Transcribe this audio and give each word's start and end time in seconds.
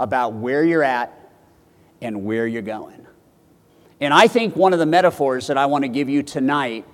about 0.00 0.32
where 0.32 0.64
you're 0.64 0.82
at 0.82 1.12
and 2.00 2.24
where 2.24 2.46
you're 2.46 2.62
going. 2.62 3.06
And 4.00 4.14
I 4.14 4.28
think 4.28 4.56
one 4.56 4.72
of 4.72 4.78
the 4.78 4.86
metaphors 4.86 5.48
that 5.48 5.58
I 5.58 5.66
want 5.66 5.84
to 5.84 5.88
give 5.88 6.08
you 6.08 6.22
tonight 6.22 6.86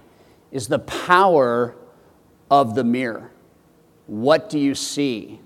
is 0.50 0.66
the 0.66 0.80
power 0.80 1.76
of 2.50 2.74
the 2.74 2.82
mirror. 2.82 3.30
What 4.06 4.50
do 4.50 4.58
you 4.58 4.74
see? 4.74 5.40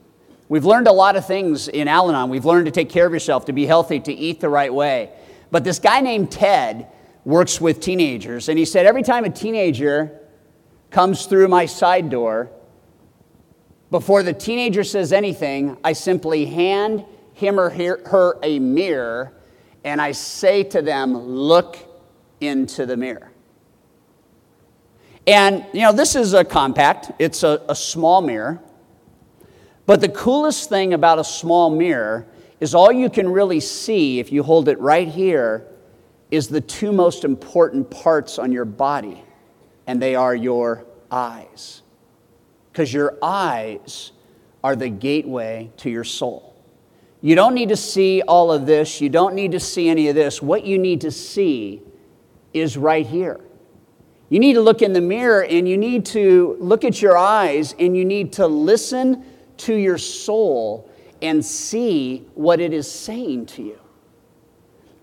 We've 0.48 0.64
learned 0.64 0.88
a 0.88 0.92
lot 0.92 1.16
of 1.16 1.26
things 1.26 1.68
in 1.68 1.86
Al 1.86 2.08
Anon. 2.08 2.30
We've 2.30 2.46
learned 2.46 2.66
to 2.66 2.72
take 2.72 2.88
care 2.88 3.06
of 3.06 3.12
yourself, 3.12 3.44
to 3.44 3.52
be 3.52 3.66
healthy, 3.66 4.00
to 4.00 4.12
eat 4.12 4.40
the 4.40 4.48
right 4.48 4.72
way. 4.72 5.10
But 5.50 5.62
this 5.62 5.78
guy 5.78 6.00
named 6.00 6.32
Ted 6.32 6.86
works 7.24 7.60
with 7.60 7.80
teenagers, 7.80 8.48
and 8.48 8.58
he 8.58 8.64
said 8.64 8.86
every 8.86 9.02
time 9.02 9.24
a 9.24 9.30
teenager 9.30 10.18
comes 10.90 11.26
through 11.26 11.48
my 11.48 11.66
side 11.66 12.08
door, 12.08 12.50
before 13.90 14.22
the 14.22 14.32
teenager 14.32 14.82
says 14.84 15.12
anything, 15.12 15.76
I 15.84 15.92
simply 15.92 16.46
hand 16.46 17.04
him 17.40 17.58
or 17.58 17.70
her 17.70 18.38
a 18.42 18.58
mirror, 18.58 19.32
and 19.82 20.00
I 20.00 20.12
say 20.12 20.62
to 20.64 20.82
them, 20.82 21.16
Look 21.16 21.78
into 22.40 22.86
the 22.86 22.96
mirror. 22.96 23.32
And, 25.26 25.66
you 25.72 25.82
know, 25.82 25.92
this 25.92 26.16
is 26.16 26.32
a 26.34 26.44
compact, 26.44 27.12
it's 27.18 27.42
a, 27.42 27.62
a 27.68 27.74
small 27.74 28.22
mirror. 28.22 28.62
But 29.86 30.00
the 30.00 30.08
coolest 30.08 30.68
thing 30.68 30.94
about 30.94 31.18
a 31.18 31.24
small 31.24 31.70
mirror 31.70 32.26
is 32.60 32.74
all 32.74 32.92
you 32.92 33.10
can 33.10 33.28
really 33.28 33.60
see 33.60 34.20
if 34.20 34.30
you 34.30 34.42
hold 34.42 34.68
it 34.68 34.78
right 34.78 35.08
here 35.08 35.66
is 36.30 36.48
the 36.48 36.60
two 36.60 36.92
most 36.92 37.24
important 37.24 37.90
parts 37.90 38.38
on 38.38 38.52
your 38.52 38.64
body, 38.64 39.22
and 39.86 40.00
they 40.00 40.14
are 40.14 40.34
your 40.34 40.84
eyes. 41.10 41.82
Because 42.70 42.92
your 42.92 43.18
eyes 43.20 44.12
are 44.62 44.76
the 44.76 44.88
gateway 44.88 45.70
to 45.78 45.90
your 45.90 46.04
soul. 46.04 46.49
You 47.22 47.34
don't 47.34 47.54
need 47.54 47.68
to 47.68 47.76
see 47.76 48.22
all 48.22 48.50
of 48.50 48.66
this. 48.66 49.00
You 49.00 49.08
don't 49.08 49.34
need 49.34 49.52
to 49.52 49.60
see 49.60 49.88
any 49.88 50.08
of 50.08 50.14
this. 50.14 50.40
What 50.40 50.64
you 50.64 50.78
need 50.78 51.02
to 51.02 51.10
see 51.10 51.82
is 52.54 52.76
right 52.76 53.06
here. 53.06 53.40
You 54.30 54.38
need 54.38 54.54
to 54.54 54.60
look 54.60 54.80
in 54.80 54.92
the 54.92 55.00
mirror 55.00 55.44
and 55.44 55.68
you 55.68 55.76
need 55.76 56.06
to 56.06 56.56
look 56.60 56.84
at 56.84 57.02
your 57.02 57.18
eyes 57.18 57.74
and 57.78 57.96
you 57.96 58.04
need 58.04 58.32
to 58.34 58.46
listen 58.46 59.24
to 59.58 59.74
your 59.74 59.98
soul 59.98 60.88
and 61.20 61.44
see 61.44 62.26
what 62.34 62.60
it 62.60 62.72
is 62.72 62.90
saying 62.90 63.46
to 63.46 63.62
you. 63.62 63.78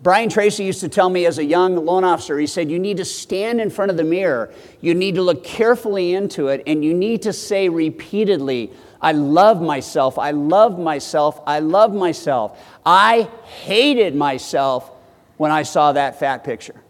Brian 0.02 0.30
Tracy 0.30 0.64
used 0.64 0.80
to 0.82 0.90
tell 0.90 1.10
me 1.10 1.26
as 1.26 1.40
a 1.40 1.44
young 1.44 1.76
loan 1.76 2.04
officer, 2.04 2.38
he 2.38 2.48
said, 2.48 2.70
You 2.70 2.80
need 2.80 2.98
to 2.98 3.06
stand 3.06 3.60
in 3.60 3.70
front 3.70 3.90
of 3.90 3.98
the 3.98 4.04
mirror. 4.04 4.54
You 4.80 4.94
need 4.94 5.16
to 5.16 5.22
look 5.24 5.44
carefully 5.44 6.14
into 6.14 6.48
it, 6.50 6.64
and 6.68 6.86
you 6.86 6.94
need 6.94 7.24
to 7.24 7.34
say 7.34 7.68
repeatedly, 7.68 8.72
I 9.02 9.12
love 9.12 9.62
myself. 9.62 10.18
I 10.18 10.32
love 10.32 10.80
myself. 10.80 11.42
I 11.46 11.60
love 11.60 11.94
myself. 11.94 12.60
I 12.86 13.30
hated 13.44 14.16
myself 14.16 14.90
when 15.38 15.52
I 15.52 15.64
saw 15.64 15.94
that 15.94 16.20
fat 16.20 16.44
picture. 16.44 16.82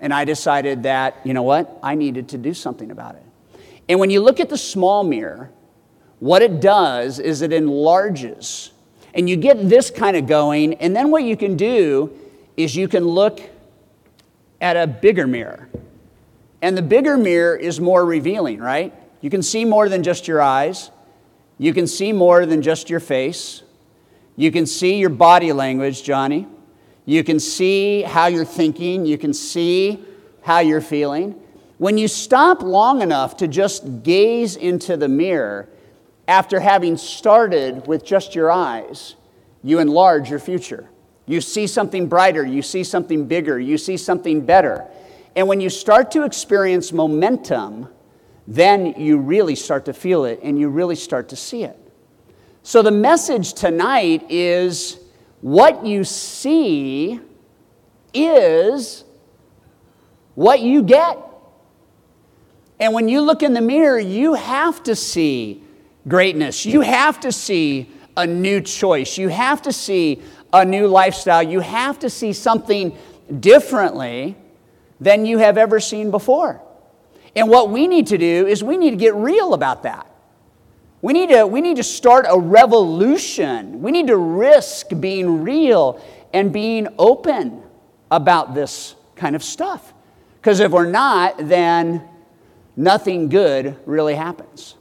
And 0.00 0.12
I 0.12 0.24
decided 0.24 0.84
that, 0.84 1.20
you 1.24 1.34
know 1.34 1.42
what? 1.42 1.78
I 1.82 1.94
needed 1.94 2.30
to 2.30 2.38
do 2.38 2.54
something 2.54 2.90
about 2.90 3.16
it. 3.16 3.22
And 3.88 4.00
when 4.00 4.10
you 4.10 4.20
look 4.20 4.40
at 4.40 4.48
the 4.48 4.58
small 4.58 5.04
mirror, 5.04 5.50
what 6.20 6.42
it 6.42 6.60
does 6.60 7.18
is 7.18 7.42
it 7.42 7.52
enlarges. 7.52 8.72
And 9.12 9.28
you 9.28 9.36
get 9.36 9.68
this 9.68 9.90
kind 9.90 10.16
of 10.16 10.26
going. 10.26 10.74
And 10.74 10.96
then 10.96 11.10
what 11.10 11.24
you 11.24 11.36
can 11.36 11.56
do 11.56 12.12
is 12.56 12.74
you 12.74 12.88
can 12.88 13.04
look 13.04 13.40
at 14.60 14.76
a 14.76 14.86
bigger 14.86 15.26
mirror. 15.26 15.68
And 16.62 16.76
the 16.76 16.82
bigger 16.82 17.18
mirror 17.18 17.54
is 17.54 17.78
more 17.78 18.04
revealing, 18.04 18.58
right? 18.58 18.94
You 19.24 19.30
can 19.30 19.40
see 19.40 19.64
more 19.64 19.88
than 19.88 20.02
just 20.02 20.28
your 20.28 20.42
eyes. 20.42 20.90
You 21.56 21.72
can 21.72 21.86
see 21.86 22.12
more 22.12 22.44
than 22.44 22.60
just 22.60 22.90
your 22.90 23.00
face. 23.00 23.62
You 24.36 24.52
can 24.52 24.66
see 24.66 24.98
your 24.98 25.08
body 25.08 25.50
language, 25.50 26.02
Johnny. 26.02 26.46
You 27.06 27.24
can 27.24 27.40
see 27.40 28.02
how 28.02 28.26
you're 28.26 28.44
thinking. 28.44 29.06
You 29.06 29.16
can 29.16 29.32
see 29.32 30.04
how 30.42 30.58
you're 30.58 30.82
feeling. 30.82 31.40
When 31.78 31.96
you 31.96 32.06
stop 32.06 32.60
long 32.60 33.00
enough 33.00 33.38
to 33.38 33.48
just 33.48 34.02
gaze 34.02 34.56
into 34.56 34.94
the 34.94 35.08
mirror, 35.08 35.70
after 36.28 36.60
having 36.60 36.98
started 36.98 37.86
with 37.86 38.04
just 38.04 38.34
your 38.34 38.50
eyes, 38.50 39.14
you 39.62 39.78
enlarge 39.78 40.28
your 40.28 40.38
future. 40.38 40.90
You 41.24 41.40
see 41.40 41.66
something 41.66 42.08
brighter, 42.08 42.44
you 42.44 42.60
see 42.60 42.84
something 42.84 43.24
bigger, 43.26 43.58
you 43.58 43.78
see 43.78 43.96
something 43.96 44.44
better. 44.44 44.84
And 45.34 45.48
when 45.48 45.62
you 45.62 45.70
start 45.70 46.10
to 46.10 46.24
experience 46.24 46.92
momentum, 46.92 47.88
then 48.46 48.94
you 48.98 49.18
really 49.18 49.54
start 49.54 49.86
to 49.86 49.92
feel 49.92 50.24
it 50.24 50.40
and 50.42 50.58
you 50.58 50.68
really 50.68 50.96
start 50.96 51.28
to 51.30 51.36
see 51.36 51.64
it. 51.64 51.78
So, 52.62 52.82
the 52.82 52.90
message 52.90 53.52
tonight 53.52 54.24
is 54.30 54.98
what 55.40 55.84
you 55.84 56.04
see 56.04 57.20
is 58.14 59.04
what 60.34 60.60
you 60.60 60.82
get. 60.82 61.18
And 62.80 62.94
when 62.94 63.08
you 63.08 63.20
look 63.20 63.42
in 63.42 63.52
the 63.52 63.60
mirror, 63.60 63.98
you 63.98 64.34
have 64.34 64.82
to 64.84 64.96
see 64.96 65.62
greatness. 66.08 66.64
You 66.64 66.80
have 66.80 67.20
to 67.20 67.32
see 67.32 67.90
a 68.16 68.26
new 68.26 68.60
choice. 68.60 69.18
You 69.18 69.28
have 69.28 69.62
to 69.62 69.72
see 69.72 70.22
a 70.52 70.64
new 70.64 70.86
lifestyle. 70.86 71.42
You 71.42 71.60
have 71.60 71.98
to 72.00 72.10
see 72.10 72.32
something 72.32 72.96
differently 73.40 74.36
than 75.00 75.26
you 75.26 75.38
have 75.38 75.58
ever 75.58 75.80
seen 75.80 76.10
before. 76.10 76.63
And 77.36 77.48
what 77.48 77.70
we 77.70 77.86
need 77.86 78.06
to 78.08 78.18
do 78.18 78.46
is 78.46 78.62
we 78.62 78.76
need 78.76 78.90
to 78.90 78.96
get 78.96 79.14
real 79.14 79.54
about 79.54 79.82
that. 79.82 80.06
We 81.02 81.12
need 81.12 81.30
to, 81.30 81.46
we 81.46 81.60
need 81.60 81.76
to 81.76 81.82
start 81.82 82.26
a 82.28 82.38
revolution. 82.38 83.82
We 83.82 83.90
need 83.90 84.06
to 84.06 84.16
risk 84.16 84.88
being 85.00 85.42
real 85.42 86.02
and 86.32 86.52
being 86.52 86.88
open 86.98 87.62
about 88.10 88.54
this 88.54 88.94
kind 89.16 89.36
of 89.36 89.42
stuff. 89.42 89.92
Because 90.40 90.60
if 90.60 90.72
we're 90.72 90.90
not, 90.90 91.36
then 91.38 92.08
nothing 92.76 93.28
good 93.28 93.76
really 93.86 94.14
happens. 94.14 94.76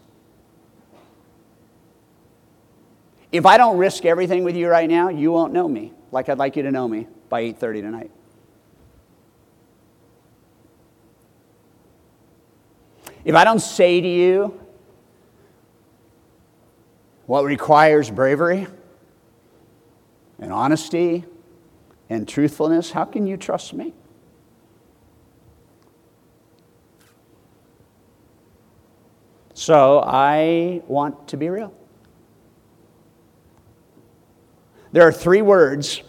If 3.32 3.46
I 3.46 3.58
don't 3.58 3.78
risk 3.78 4.06
everything 4.06 4.44
with 4.44 4.56
you 4.56 4.70
right 4.70 4.90
now, 4.90 5.10
you 5.10 5.32
won't 5.32 5.54
know 5.54 5.68
me 5.68 5.92
like 6.12 6.30
I'd 6.30 6.38
like 6.38 6.56
you 6.56 6.64
to 6.64 6.72
know 6.72 6.88
me 6.88 7.08
by 7.30 7.42
8:30 7.42 7.82
tonight. 7.82 8.12
If 13.26 13.36
I 13.36 13.44
don't 13.46 13.62
say 13.62 14.02
to 14.02 14.08
you 14.08 14.60
what 17.26 17.46
requires 17.46 18.12
bravery 18.12 18.68
and 20.40 20.52
honesty 20.52 21.24
and 22.10 22.28
truthfulness, 22.28 22.92
how 22.92 23.06
can 23.06 23.26
you 23.26 23.38
trust 23.38 23.74
me? 23.74 23.94
So 29.54 30.04
I 30.06 30.82
want 30.88 31.30
to 31.30 31.38
be 31.38 31.48
real. 31.48 31.74
There 34.92 35.08
are 35.08 35.14
three 35.14 35.42
words 35.42 36.04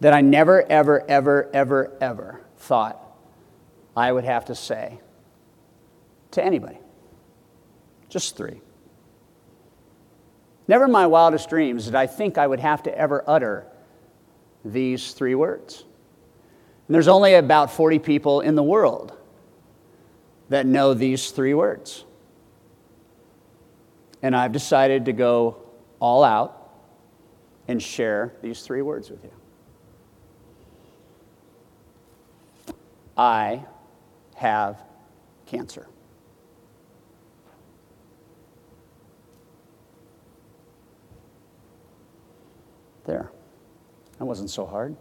that 0.00 0.14
I 0.14 0.22
never, 0.22 0.62
ever, 0.62 1.04
ever, 1.08 1.50
ever, 1.52 1.92
ever 2.00 2.40
thought 2.56 2.98
I 3.94 4.10
would 4.10 4.24
have 4.24 4.46
to 4.46 4.54
say 4.54 5.00
to 6.32 6.44
anybody. 6.44 6.78
Just 8.08 8.36
three. 8.36 8.60
Never 10.66 10.84
in 10.84 10.92
my 10.92 11.06
wildest 11.06 11.48
dreams 11.48 11.86
did 11.86 11.94
I 11.94 12.06
think 12.06 12.36
I 12.38 12.46
would 12.46 12.60
have 12.60 12.82
to 12.84 12.96
ever 12.96 13.24
utter 13.26 13.66
these 14.64 15.12
three 15.12 15.34
words. 15.34 15.84
And 16.86 16.94
there's 16.94 17.08
only 17.08 17.34
about 17.34 17.70
40 17.70 17.98
people 17.98 18.40
in 18.40 18.54
the 18.54 18.62
world 18.62 19.16
that 20.48 20.66
know 20.66 20.94
these 20.94 21.30
three 21.30 21.54
words. 21.54 22.04
And 24.22 24.34
I've 24.34 24.52
decided 24.52 25.06
to 25.06 25.12
go 25.12 25.58
all 26.00 26.24
out 26.24 26.70
and 27.66 27.82
share 27.82 28.34
these 28.42 28.62
three 28.62 28.82
words 28.82 29.10
with 29.10 29.22
you. 29.24 29.32
I 33.16 33.64
have 34.36 34.82
cancer. 35.46 35.88
There. 43.08 43.30
That 44.18 44.26
wasn't 44.26 44.50
so 44.50 44.66
hard. 44.66 44.94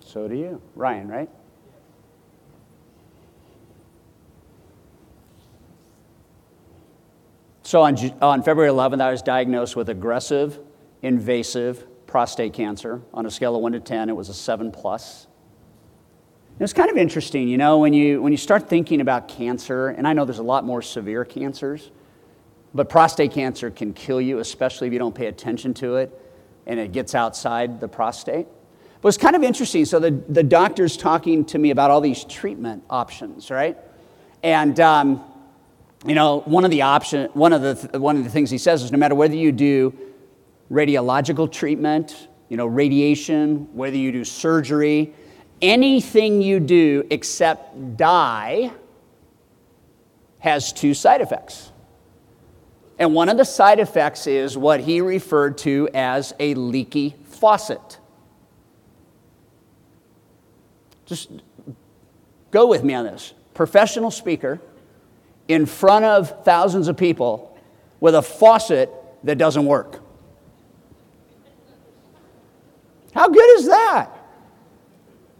So 0.00 0.28
do 0.28 0.34
you. 0.34 0.60
Ryan, 0.74 1.08
right? 1.08 1.30
So 7.62 7.80
on, 7.80 7.96
on 8.20 8.42
February 8.42 8.70
11th, 8.70 9.00
I 9.00 9.10
was 9.10 9.22
diagnosed 9.22 9.74
with 9.74 9.88
aggressive, 9.88 10.58
invasive 11.00 11.86
prostate 12.06 12.52
cancer. 12.52 13.00
On 13.14 13.24
a 13.24 13.30
scale 13.30 13.56
of 13.56 13.62
1 13.62 13.72
to 13.72 13.80
10, 13.80 14.10
it 14.10 14.16
was 14.16 14.28
a 14.28 14.34
7 14.34 14.70
plus. 14.70 15.27
It's 16.60 16.72
kind 16.72 16.90
of 16.90 16.96
interesting, 16.96 17.46
you 17.46 17.56
know, 17.56 17.78
when 17.78 17.92
you, 17.92 18.20
when 18.20 18.32
you 18.32 18.36
start 18.36 18.68
thinking 18.68 19.00
about 19.00 19.28
cancer, 19.28 19.90
and 19.90 20.08
I 20.08 20.12
know 20.12 20.24
there's 20.24 20.40
a 20.40 20.42
lot 20.42 20.64
more 20.64 20.82
severe 20.82 21.24
cancers, 21.24 21.92
but 22.74 22.88
prostate 22.88 23.30
cancer 23.30 23.70
can 23.70 23.92
kill 23.92 24.20
you, 24.20 24.40
especially 24.40 24.88
if 24.88 24.92
you 24.92 24.98
don't 24.98 25.14
pay 25.14 25.26
attention 25.26 25.72
to 25.74 25.96
it 25.96 26.20
and 26.66 26.80
it 26.80 26.90
gets 26.90 27.14
outside 27.14 27.78
the 27.78 27.86
prostate. 27.86 28.48
But 29.00 29.08
it's 29.08 29.18
kind 29.18 29.36
of 29.36 29.44
interesting. 29.44 29.84
So 29.84 30.00
the, 30.00 30.10
the 30.10 30.42
doctor's 30.42 30.96
talking 30.96 31.44
to 31.46 31.58
me 31.58 31.70
about 31.70 31.92
all 31.92 32.00
these 32.00 32.24
treatment 32.24 32.82
options, 32.90 33.52
right? 33.52 33.78
And 34.42 34.80
um, 34.80 35.22
you 36.04 36.16
know, 36.16 36.40
one 36.40 36.64
of 36.64 36.72
the 36.72 36.82
option, 36.82 37.30
one 37.34 37.52
of 37.52 37.62
the 37.62 37.98
one 38.00 38.16
of 38.16 38.24
the 38.24 38.30
things 38.30 38.50
he 38.50 38.58
says 38.58 38.82
is 38.82 38.90
no 38.90 38.98
matter 38.98 39.14
whether 39.14 39.36
you 39.36 39.52
do 39.52 39.96
radiological 40.70 41.50
treatment, 41.50 42.28
you 42.48 42.56
know, 42.56 42.66
radiation, 42.66 43.68
whether 43.74 43.96
you 43.96 44.10
do 44.10 44.24
surgery, 44.24 45.14
anything 45.60 46.42
you 46.42 46.60
do 46.60 47.06
except 47.10 47.96
die 47.96 48.72
has 50.40 50.72
two 50.72 50.94
side 50.94 51.20
effects. 51.20 51.72
And 52.98 53.14
one 53.14 53.28
of 53.28 53.36
the 53.36 53.44
side 53.44 53.78
effects 53.78 54.26
is 54.26 54.56
what 54.56 54.80
he 54.80 55.00
referred 55.00 55.58
to 55.58 55.88
as 55.94 56.34
a 56.40 56.54
leaky 56.54 57.14
faucet. 57.24 57.98
Just 61.06 61.30
go 62.50 62.66
with 62.66 62.82
me 62.82 62.94
on 62.94 63.04
this. 63.04 63.34
Professional 63.54 64.10
speaker 64.10 64.60
in 65.46 65.64
front 65.64 66.04
of 66.04 66.44
thousands 66.44 66.88
of 66.88 66.96
people 66.96 67.56
with 68.00 68.14
a 68.14 68.22
faucet 68.22 68.90
that 69.24 69.38
doesn't 69.38 69.64
work. 69.64 70.00
How 73.14 73.28
good 73.28 73.58
is 73.58 73.66
that? 73.66 74.17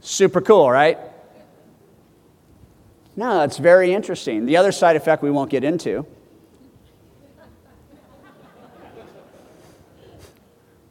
Super 0.00 0.41
cool, 0.41 0.71
right? 0.71 0.99
No, 3.17 3.43
it's 3.43 3.59
very 3.59 3.93
interesting. 3.93 4.47
The 4.47 4.56
other 4.56 4.71
side 4.71 4.97
effect 4.97 5.23
we 5.23 5.31
won't 5.31 5.50
get 5.50 5.65
into. 5.65 6.06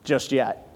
Just 0.04 0.32
yet. 0.32 0.68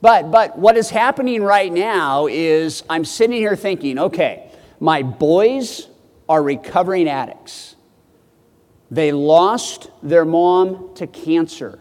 But, 0.00 0.30
but 0.30 0.56
what 0.58 0.76
is 0.76 0.90
happening 0.90 1.42
right 1.42 1.72
now 1.72 2.26
is 2.28 2.84
I'm 2.88 3.04
sitting 3.04 3.36
here 3.36 3.56
thinking, 3.56 3.98
okay, 3.98 4.52
my 4.78 5.02
boys 5.02 5.88
are 6.28 6.42
recovering 6.42 7.08
addicts. 7.08 7.74
They 8.90 9.10
lost 9.10 9.90
their 10.02 10.24
mom 10.24 10.94
to 10.94 11.06
cancer. 11.06 11.80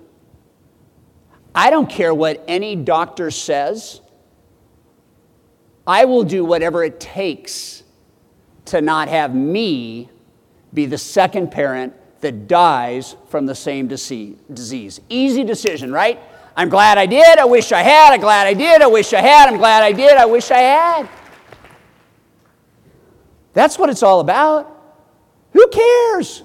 I 1.54 1.70
don't 1.70 1.90
care 1.90 2.14
what 2.14 2.44
any 2.48 2.76
doctor 2.76 3.30
says. 3.30 4.02
I 5.88 6.06
will 6.06 6.24
do 6.24 6.44
whatever 6.44 6.84
it 6.84 7.00
takes 7.00 7.84
to 8.66 8.82
not 8.82 9.08
have 9.08 9.36
me 9.36 10.10
be 10.74 10.86
the 10.86 10.98
second 10.98 11.52
parent 11.52 11.94
that 12.22 12.48
dies 12.48 13.16
from 13.30 13.46
the 13.46 13.56
same 13.56 13.88
disease. 13.88 15.02
Easy 15.10 15.44
decision, 15.44 15.92
right? 15.92 16.20
I'm 16.58 16.70
glad 16.70 16.98
I 16.98 17.06
did. 17.06 17.38
I 17.38 17.46
wish 17.46 17.72
I 17.72 17.82
had. 17.82 18.14
I'm 18.14 18.20
glad 18.20 18.48
I 18.48 18.54
did. 18.54 18.82
I 18.82 18.88
wish 18.88 19.14
I 19.14 19.22
had. 19.22 19.50
I'm 19.50 19.58
glad 19.58 19.84
I 19.84 19.92
did. 19.92 20.18
I 20.18 20.26
wish 20.26 20.50
I 20.52 20.58
had. 20.58 21.10
That's 23.54 23.78
what 23.78 23.90
it's 23.90 24.04
all 24.04 24.20
about. 24.20 24.72
Who 25.54 25.68
cares? 25.68 26.44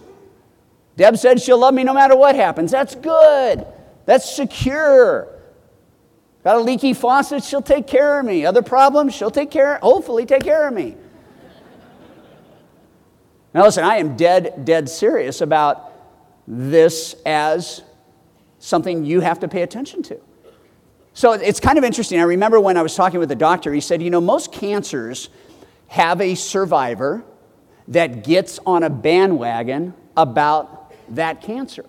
Deb 0.96 1.16
said 1.16 1.40
she'll 1.40 1.58
love 1.58 1.74
me 1.74 1.82
no 1.82 1.94
matter 1.94 2.14
what 2.16 2.36
happens. 2.36 2.70
That's 2.70 2.94
good. 2.94 3.66
That's 4.04 4.30
secure. 4.30 5.39
Got 6.42 6.56
a 6.56 6.60
leaky 6.60 6.94
faucet, 6.94 7.44
she'll 7.44 7.60
take 7.60 7.86
care 7.86 8.18
of 8.18 8.24
me. 8.24 8.46
Other 8.46 8.62
problems, 8.62 9.14
she'll 9.14 9.30
take 9.30 9.50
care, 9.50 9.78
hopefully 9.82 10.24
take 10.24 10.42
care 10.42 10.66
of 10.66 10.74
me. 10.74 10.96
Now 13.52 13.64
listen, 13.64 13.84
I 13.84 13.96
am 13.96 14.16
dead, 14.16 14.64
dead 14.64 14.88
serious 14.88 15.40
about 15.40 15.92
this 16.46 17.14
as 17.26 17.82
something 18.58 19.04
you 19.04 19.20
have 19.20 19.40
to 19.40 19.48
pay 19.48 19.62
attention 19.62 20.02
to. 20.04 20.20
So 21.12 21.32
it's 21.32 21.60
kind 21.60 21.76
of 21.76 21.84
interesting. 21.84 22.20
I 22.20 22.24
remember 22.24 22.60
when 22.60 22.76
I 22.76 22.82
was 22.82 22.94
talking 22.94 23.18
with 23.18 23.28
the 23.28 23.36
doctor, 23.36 23.72
he 23.72 23.80
said, 23.80 24.00
you 24.00 24.10
know, 24.10 24.20
most 24.20 24.52
cancers 24.52 25.28
have 25.88 26.20
a 26.20 26.34
survivor 26.36 27.24
that 27.88 28.22
gets 28.22 28.60
on 28.64 28.84
a 28.84 28.90
bandwagon 28.90 29.92
about 30.16 30.94
that 31.14 31.42
cancer. 31.42 31.84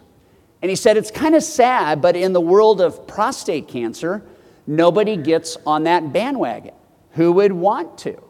And 0.61 0.69
he 0.69 0.75
said, 0.75 0.97
it's 0.97 1.11
kind 1.11 1.35
of 1.35 1.43
sad, 1.43 2.01
but 2.01 2.15
in 2.15 2.33
the 2.33 2.41
world 2.41 2.81
of 2.81 3.07
prostate 3.07 3.67
cancer, 3.67 4.23
nobody 4.71 5.17
gets 5.17 5.57
on 5.65 5.83
that 5.83 6.13
bandwagon. 6.13 6.73
Who 7.11 7.33
would 7.33 7.51
want 7.51 7.97
to? 7.99 8.21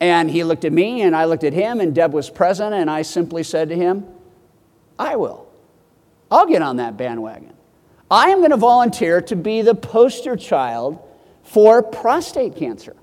And 0.00 0.30
he 0.30 0.44
looked 0.44 0.64
at 0.64 0.72
me, 0.72 1.02
and 1.02 1.14
I 1.14 1.26
looked 1.26 1.44
at 1.44 1.52
him, 1.52 1.80
and 1.80 1.94
Deb 1.94 2.14
was 2.14 2.30
present, 2.30 2.74
and 2.74 2.90
I 2.90 3.02
simply 3.02 3.42
said 3.42 3.68
to 3.68 3.76
him, 3.76 4.06
I 4.98 5.16
will. 5.16 5.46
I'll 6.30 6.46
get 6.46 6.62
on 6.62 6.76
that 6.76 6.96
bandwagon. 6.96 7.52
I 8.10 8.30
am 8.30 8.38
going 8.38 8.50
to 8.50 8.56
volunteer 8.56 9.20
to 9.22 9.36
be 9.36 9.62
the 9.62 9.74
poster 9.74 10.36
child 10.36 10.98
for 11.42 11.82
prostate 11.82 12.56
cancer. 12.56 12.96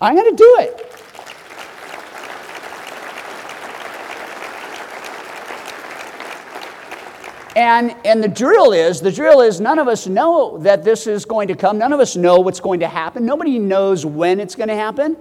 I'm 0.00 0.14
going 0.14 0.30
to 0.30 0.36
do 0.36 0.56
it. 0.60 0.85
And, 7.56 7.96
and 8.04 8.22
the 8.22 8.28
drill 8.28 8.72
is 8.72 9.00
the 9.00 9.10
drill 9.10 9.40
is 9.40 9.62
none 9.62 9.78
of 9.78 9.88
us 9.88 10.06
know 10.06 10.58
that 10.58 10.84
this 10.84 11.06
is 11.06 11.24
going 11.24 11.48
to 11.48 11.56
come. 11.56 11.78
None 11.78 11.90
of 11.90 12.00
us 12.00 12.14
know 12.14 12.38
what's 12.38 12.60
going 12.60 12.80
to 12.80 12.86
happen. 12.86 13.24
Nobody 13.24 13.58
knows 13.58 14.04
when 14.04 14.40
it's 14.40 14.54
going 14.54 14.68
to 14.68 14.76
happen. 14.76 15.16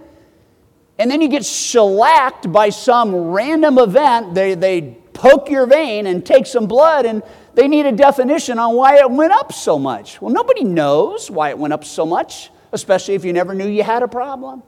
And 0.99 1.09
then 1.09 1.21
you 1.21 1.29
get 1.29 1.45
shellacked 1.45 2.51
by 2.51 2.69
some 2.69 3.15
random 3.15 3.77
event. 3.77 4.35
They, 4.35 4.53
they 4.53 4.97
poke 5.13 5.49
your 5.49 5.65
vein 5.65 6.07
and 6.07 6.25
take 6.25 6.45
some 6.45 6.67
blood, 6.67 7.05
and 7.05 7.23
they 7.53 7.69
need 7.69 7.85
a 7.85 7.93
definition 7.93 8.59
on 8.59 8.75
why 8.75 8.97
it 8.97 9.09
went 9.09 9.31
up 9.31 9.53
so 9.53 9.79
much. 9.79 10.21
Well, 10.21 10.33
nobody 10.33 10.65
knows 10.65 11.31
why 11.31 11.49
it 11.49 11.57
went 11.57 11.73
up 11.73 11.85
so 11.85 12.05
much, 12.05 12.49
especially 12.73 13.15
if 13.15 13.23
you 13.23 13.31
never 13.31 13.53
knew 13.53 13.67
you 13.67 13.83
had 13.83 14.03
a 14.03 14.09
problem. 14.09 14.61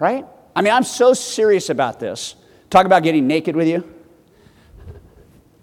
Right? 0.00 0.26
I 0.56 0.62
mean, 0.62 0.72
I'm 0.72 0.82
so 0.82 1.14
serious 1.14 1.70
about 1.70 2.00
this. 2.00 2.34
Talk 2.70 2.86
about 2.86 3.04
getting 3.04 3.28
naked 3.28 3.54
with 3.54 3.68
you. 3.68 3.88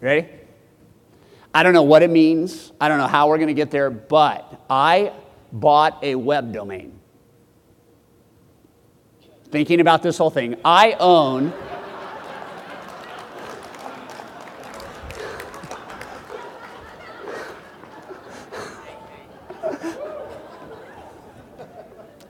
Ready? 0.01 0.27
I 1.53 1.61
don't 1.61 1.73
know 1.73 1.83
what 1.83 2.01
it 2.01 2.09
means. 2.09 2.71
I 2.81 2.87
don't 2.87 2.97
know 2.97 3.07
how 3.07 3.27
we're 3.27 3.37
going 3.37 3.49
to 3.49 3.53
get 3.53 3.69
there, 3.69 3.91
but 3.91 4.65
I 4.67 5.13
bought 5.51 6.03
a 6.03 6.15
web 6.15 6.51
domain. 6.51 6.99
Thinking 9.51 9.79
about 9.79 10.01
this 10.01 10.17
whole 10.17 10.31
thing, 10.31 10.55
I 10.65 10.93
own. 10.93 11.53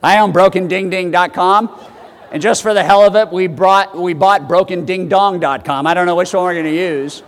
I 0.02 0.18
own 0.18 0.32
brokendingding.com. 0.32 1.80
And 2.32 2.42
just 2.42 2.62
for 2.62 2.74
the 2.74 2.82
hell 2.82 3.02
of 3.02 3.14
it, 3.14 3.30
we, 3.30 3.46
brought, 3.46 3.96
we 3.96 4.14
bought 4.14 4.42
brokendingdong.com. 4.42 5.86
I 5.86 5.94
don't 5.94 6.06
know 6.06 6.16
which 6.16 6.34
one 6.34 6.42
we're 6.42 6.54
going 6.54 6.64
to 6.66 6.74
use. 6.74 7.22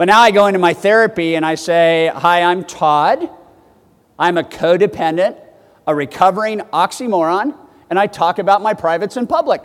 But 0.00 0.06
now 0.06 0.20
I 0.20 0.30
go 0.30 0.46
into 0.46 0.58
my 0.58 0.72
therapy 0.72 1.34
and 1.34 1.44
I 1.44 1.56
say, 1.56 2.10
Hi, 2.14 2.40
I'm 2.40 2.64
Todd. 2.64 3.28
I'm 4.18 4.38
a 4.38 4.42
codependent, 4.42 5.38
a 5.86 5.94
recovering 5.94 6.60
oxymoron, 6.72 7.54
and 7.90 7.98
I 7.98 8.06
talk 8.06 8.38
about 8.38 8.62
my 8.62 8.72
privates 8.72 9.18
in 9.18 9.26
public. 9.26 9.62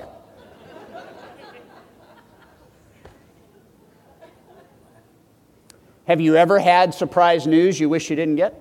Have 6.05 6.19
you 6.19 6.35
ever 6.35 6.59
had 6.59 6.93
surprise 6.93 7.47
news 7.47 7.79
you 7.79 7.87
wish 7.87 8.09
you 8.09 8.17
didn't 8.17 8.35
get? 8.35 8.59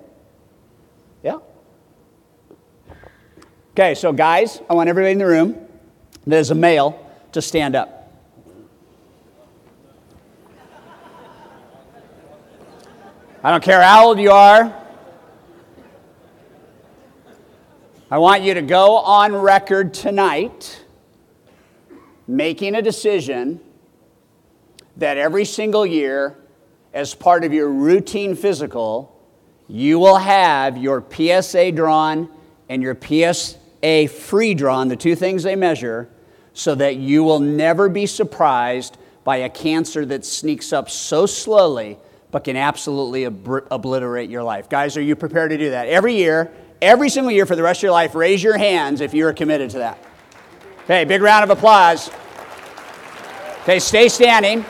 Yeah? 1.25 1.38
Okay, 3.73 3.97
so 3.97 4.12
guys, 4.12 4.62
I 4.71 4.75
want 4.75 4.88
everybody 4.88 5.11
in 5.11 5.19
the 5.19 5.26
room 5.26 5.57
that 6.25 6.38
is 6.38 6.52
a 6.52 6.54
male 6.54 7.04
to 7.33 7.43
stand 7.43 7.75
up. 7.75 7.94
I 13.47 13.51
don't 13.51 13.63
care 13.63 13.83
how 13.83 14.07
old 14.07 14.19
you 14.19 14.31
are. 14.31 14.75
I 18.11 18.17
want 18.17 18.43
you 18.43 18.55
to 18.55 18.63
go 18.63 18.97
on 18.97 19.37
record 19.37 19.93
tonight 19.93 20.83
making 22.27 22.75
a 22.75 22.81
decision 22.81 23.61
that 24.97 25.19
every 25.19 25.45
single 25.45 25.85
year, 25.85 26.39
as 26.95 27.15
part 27.15 27.45
of 27.45 27.53
your 27.53 27.69
routine 27.69 28.35
physical, 28.35 29.15
you 29.69 29.99
will 29.99 30.17
have 30.17 30.79
your 30.79 31.05
PSA 31.07 31.73
drawn 31.73 32.31
and 32.71 32.83
your 32.83 32.97
PSA 32.99 34.09
free 34.09 34.55
drawn, 34.55 34.89
the 34.89 34.97
two 34.97 35.15
things 35.15 35.43
they 35.43 35.55
measure, 35.55 36.09
so 36.55 36.75
that 36.77 36.97
you 36.97 37.23
will 37.23 37.41
never 37.41 37.91
be 37.91 38.07
surprised 38.07 38.97
by 39.23 39.37
a 39.37 39.51
cancer 39.51 40.07
that 40.07 40.25
sneaks 40.25 40.73
up 40.73 40.89
so 40.89 41.27
slowly 41.27 41.99
but 42.35 42.43
can 42.43 42.57
absolutely 42.57 43.26
ob- 43.26 43.69
obliterate 43.71 44.29
your 44.29 44.43
life. 44.43 44.69
Guys, 44.69 44.97
are 44.97 45.00
you 45.00 45.14
prepared 45.14 45.50
to 45.50 45.57
do 45.57 45.71
that? 45.71 45.87
Every 45.87 46.17
year, 46.17 46.50
every 46.83 47.09
single 47.09 47.31
year 47.31 47.47
for 47.47 47.55
the 47.55 47.62
rest 47.62 47.79
of 47.79 47.85
your 47.85 47.93
life, 47.93 48.17
raise 48.17 48.43
your 48.43 48.59
hands 48.59 49.00
if 49.00 49.14
you 49.14 49.25
are 49.29 49.33
committed 49.33 49.71
to 49.71 49.79
that. 49.79 50.05
Okay, 50.83 51.05
big 51.05 51.23
round 51.23 51.45
of 51.45 51.57
applause. 51.57 52.11
Okay, 53.62 53.79
stay 53.79 54.09
standing. 54.09 54.64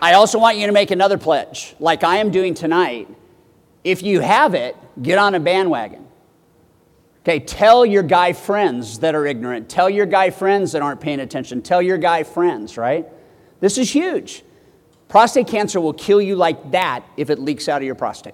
I 0.00 0.12
also 0.12 0.38
want 0.38 0.56
you 0.58 0.68
to 0.68 0.72
make 0.72 0.92
another 0.92 1.18
pledge, 1.18 1.74
like 1.80 2.04
I 2.04 2.18
am 2.18 2.30
doing 2.30 2.54
tonight. 2.54 3.08
If 3.82 4.04
you 4.04 4.20
have 4.20 4.54
it, 4.54 4.76
get 5.02 5.18
on 5.18 5.34
a 5.34 5.40
bandwagon. 5.40 6.06
Okay, 7.22 7.40
tell 7.40 7.84
your 7.84 8.04
guy 8.04 8.34
friends 8.34 9.00
that 9.00 9.16
are 9.16 9.26
ignorant. 9.26 9.68
Tell 9.68 9.90
your 9.90 10.06
guy 10.06 10.30
friends 10.30 10.70
that 10.70 10.82
aren't 10.82 11.00
paying 11.00 11.18
attention. 11.18 11.60
Tell 11.60 11.82
your 11.82 11.98
guy 11.98 12.22
friends, 12.22 12.78
right? 12.78 13.08
This 13.58 13.78
is 13.78 13.90
huge. 13.90 14.44
Prostate 15.12 15.46
cancer 15.46 15.78
will 15.78 15.92
kill 15.92 16.22
you 16.22 16.36
like 16.36 16.70
that 16.70 17.04
if 17.18 17.28
it 17.28 17.38
leaks 17.38 17.68
out 17.68 17.82
of 17.82 17.84
your 17.84 17.94
prostate. 17.94 18.32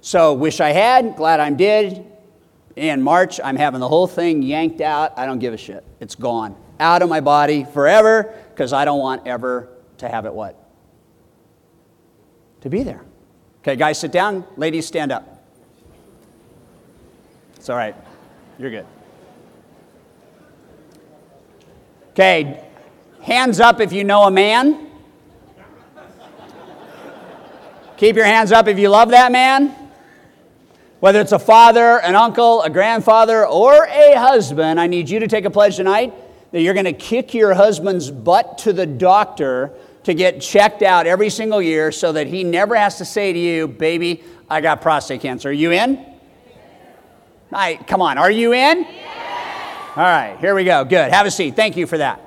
So, 0.00 0.32
wish 0.32 0.60
I 0.60 0.70
had, 0.70 1.14
glad 1.16 1.40
I'm 1.40 1.58
did. 1.58 2.06
In 2.74 3.02
March, 3.02 3.38
I'm 3.38 3.56
having 3.56 3.78
the 3.80 3.86
whole 3.86 4.06
thing 4.06 4.42
yanked 4.42 4.80
out. 4.80 5.12
I 5.18 5.26
don't 5.26 5.40
give 5.40 5.52
a 5.52 5.58
shit. 5.58 5.84
It's 6.00 6.14
gone 6.14 6.56
out 6.80 7.02
of 7.02 7.10
my 7.10 7.20
body 7.20 7.64
forever 7.64 8.34
because 8.48 8.72
I 8.72 8.86
don't 8.86 8.98
want 8.98 9.26
ever 9.26 9.68
to 9.98 10.08
have 10.08 10.24
it 10.24 10.32
what? 10.32 10.58
To 12.62 12.70
be 12.70 12.82
there. 12.82 13.04
Okay, 13.60 13.76
guys, 13.76 14.00
sit 14.00 14.10
down. 14.10 14.46
Ladies, 14.56 14.86
stand 14.86 15.12
up. 15.12 15.44
It's 17.56 17.68
all 17.68 17.76
right. 17.76 17.94
You're 18.58 18.70
good. 18.70 18.86
Okay, 22.12 22.64
hands 23.20 23.60
up 23.60 23.82
if 23.82 23.92
you 23.92 24.02
know 24.02 24.22
a 24.22 24.30
man. 24.30 24.88
Keep 28.02 28.16
your 28.16 28.24
hands 28.24 28.50
up 28.50 28.66
if 28.66 28.80
you 28.80 28.88
love 28.88 29.10
that 29.10 29.30
man. 29.30 29.76
Whether 30.98 31.20
it's 31.20 31.30
a 31.30 31.38
father, 31.38 32.00
an 32.00 32.16
uncle, 32.16 32.60
a 32.62 32.68
grandfather, 32.68 33.46
or 33.46 33.84
a 33.84 34.18
husband, 34.18 34.80
I 34.80 34.88
need 34.88 35.08
you 35.08 35.20
to 35.20 35.28
take 35.28 35.44
a 35.44 35.50
pledge 35.50 35.76
tonight 35.76 36.12
that 36.50 36.62
you're 36.62 36.74
going 36.74 36.86
to 36.86 36.92
kick 36.92 37.32
your 37.32 37.54
husband's 37.54 38.10
butt 38.10 38.58
to 38.58 38.72
the 38.72 38.86
doctor 38.86 39.70
to 40.02 40.14
get 40.14 40.40
checked 40.40 40.82
out 40.82 41.06
every 41.06 41.30
single 41.30 41.62
year 41.62 41.92
so 41.92 42.10
that 42.10 42.26
he 42.26 42.42
never 42.42 42.74
has 42.74 42.98
to 42.98 43.04
say 43.04 43.32
to 43.32 43.38
you, 43.38 43.68
baby, 43.68 44.24
I 44.50 44.60
got 44.62 44.80
prostate 44.80 45.20
cancer. 45.20 45.50
Are 45.50 45.52
you 45.52 45.70
in? 45.70 45.96
All 45.96 46.06
right, 47.52 47.86
come 47.86 48.02
on. 48.02 48.18
Are 48.18 48.32
you 48.32 48.52
in? 48.52 48.78
All 48.84 50.02
right, 50.02 50.36
here 50.40 50.56
we 50.56 50.64
go. 50.64 50.84
Good. 50.84 51.12
Have 51.12 51.26
a 51.26 51.30
seat. 51.30 51.54
Thank 51.54 51.76
you 51.76 51.86
for 51.86 51.98
that. 51.98 52.18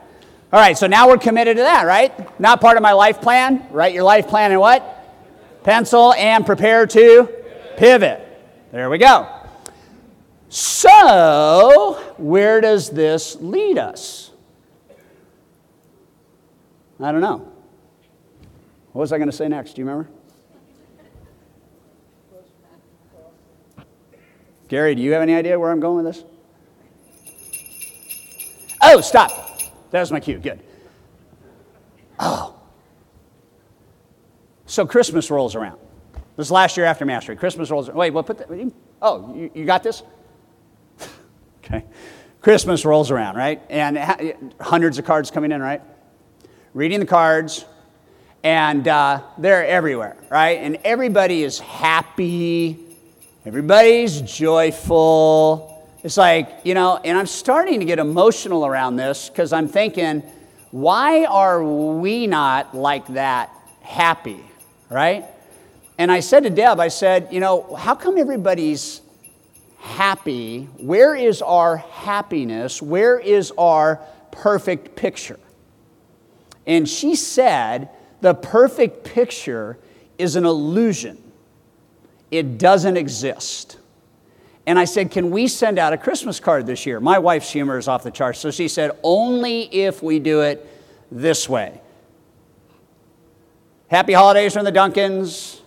All 0.53 0.60
right, 0.62 0.77
so 0.77 0.88
now 0.88 1.10
we're 1.10 1.17
committed 1.17 1.58
to 1.58 1.63
that, 1.63 1.86
right? 1.86 2.39
Not 2.39 2.62
part 2.62 2.77
of 2.77 2.82
my 2.82 2.94
life 2.94 3.20
plan. 3.20 3.67
Write 3.72 3.94
your 3.94 4.03
life 4.03 4.29
plan 4.29 4.51
and 4.51 4.62
what? 4.62 4.94
Pencil 5.65 6.13
and 6.13 6.45
prepare 6.45 6.86
to 6.86 7.27
pivot. 7.75 8.22
There 8.72 8.88
we 8.88 9.00
go. 9.00 9.27
So, 10.48 12.00
where 12.17 12.62
does 12.62 12.91
this 12.91 13.36
lead 13.41 13.79
us? 13.79 14.29
I 17.00 17.12
don't 17.12 17.22
know. 17.22 17.51
What 18.91 19.01
was 19.01 19.12
I 19.12 19.17
going 19.17 19.29
to 19.29 19.36
say 19.36 19.48
next? 19.48 19.74
Do 19.74 19.81
you 19.81 19.88
remember? 19.88 20.07
Gary, 24.67 24.93
do 24.93 25.01
you 25.01 25.13
have 25.13 25.24
any 25.24 25.34
idea 25.34 25.60
where 25.60 25.72
I'm 25.72 25.79
going 25.79 26.05
with 26.05 26.13
this? 26.13 26.24
Oh, 28.84 29.01
stop. 29.01 29.62
That 29.89 30.00
was 30.00 30.12
my 30.12 30.19
cue. 30.19 30.38
Good. 30.38 30.60
Oh. 32.19 32.54
So 34.65 34.86
Christmas 34.86 35.29
rolls 35.29 35.55
around. 35.55 35.79
This 36.38 36.51
last 36.51 36.75
year 36.75 36.86
after 36.86 37.05
Mastery. 37.05 37.36
Christmas 37.36 37.69
rolls 37.69 37.88
around. 37.88 37.98
Wait, 37.98 38.12
what 38.12 38.25
put 38.25 38.38
that? 38.39 38.72
Oh, 39.01 39.34
you, 39.34 39.51
you 39.53 39.65
got 39.65 39.84
this? 39.84 40.03
okay. 41.63 41.86
Christmas 42.41 42.86
rolls 42.86 43.10
around, 43.10 43.36
right? 43.36 43.62
And 43.69 43.98
hundreds 44.60 45.00
of 45.00 45.05
cards 45.05 45.31
coming 45.31 45.51
in, 45.51 45.62
right? 45.62 45.81
Reading 46.74 47.00
the 47.00 47.05
cards, 47.05 47.65
and 48.43 48.88
uh, 48.88 49.22
they're 49.39 49.65
everywhere, 49.65 50.17
right? 50.29 50.60
And 50.60 50.77
everybody 50.84 51.43
is 51.43 51.57
happy, 51.57 52.77
everybody's 53.45 54.22
joyful. 54.22 55.72
It's 56.03 56.17
like, 56.17 56.60
you 56.63 56.75
know, 56.75 57.00
and 57.03 57.17
I'm 57.17 57.25
starting 57.25 57.79
to 57.79 57.86
get 57.86 57.98
emotional 57.98 58.65
around 58.65 58.98
this 58.98 59.29
because 59.29 59.51
I'm 59.51 59.67
thinking, 59.67 60.22
why 60.69 61.25
are 61.25 61.63
we 61.63 62.27
not 62.27 62.75
like 62.75 63.07
that 63.07 63.50
happy, 63.81 64.43
right? 64.89 65.25
And 65.97 66.11
I 66.11 66.19
said 66.19 66.43
to 66.43 66.49
Deb, 66.49 66.79
I 66.79 66.89
said, 66.89 67.29
you 67.31 67.39
know, 67.39 67.75
how 67.75 67.95
come 67.95 68.17
everybody's 68.17 69.01
happy? 69.79 70.65
Where 70.77 71.15
is 71.15 71.41
our 71.41 71.77
happiness? 71.77 72.81
Where 72.81 73.19
is 73.19 73.51
our 73.57 74.01
perfect 74.31 74.95
picture? 74.95 75.39
And 76.67 76.89
she 76.89 77.15
said, 77.15 77.89
the 78.21 78.33
perfect 78.33 79.03
picture 79.03 79.77
is 80.17 80.35
an 80.35 80.45
illusion, 80.45 81.21
it 82.31 82.57
doesn't 82.57 82.97
exist. 82.97 83.77
And 84.67 84.79
I 84.79 84.85
said, 84.85 85.11
Can 85.11 85.29
we 85.29 85.47
send 85.47 85.77
out 85.77 85.93
a 85.93 85.97
Christmas 85.97 86.39
card 86.39 86.65
this 86.65 86.85
year? 86.85 86.99
My 86.99 87.19
wife's 87.19 87.51
humor 87.51 87.77
is 87.77 87.87
off 87.87 88.03
the 88.03 88.11
charts. 88.11 88.39
So 88.39 88.49
she 88.49 88.67
said, 88.67 88.91
Only 89.03 89.63
if 89.73 90.01
we 90.01 90.19
do 90.19 90.41
it 90.41 90.67
this 91.11 91.47
way. 91.47 91.81
Happy 93.95 94.11
holidays 94.11 94.51
from 94.51 94.65
the 94.65 94.73
Duncans. 94.73 95.61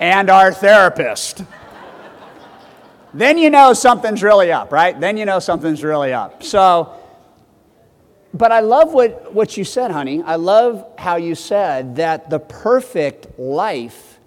and 0.00 0.30
our 0.30 0.50
therapist 0.50 1.44
then 3.12 3.36
you 3.36 3.50
know 3.50 3.74
something's 3.74 4.22
really 4.22 4.50
up, 4.50 4.72
right? 4.72 4.98
Then 4.98 5.18
you 5.18 5.26
know 5.26 5.38
something's 5.38 5.84
really 5.84 6.14
up. 6.14 6.42
So, 6.42 6.98
but 8.32 8.52
I 8.52 8.60
love 8.60 8.94
what, 8.94 9.34
what 9.34 9.58
you 9.58 9.64
said, 9.64 9.90
honey. 9.90 10.22
I 10.22 10.36
love 10.36 10.86
how 10.96 11.16
you 11.16 11.34
said 11.34 11.96
that 11.96 12.30
the 12.30 12.38
perfect 12.38 13.38
life, 13.38 14.18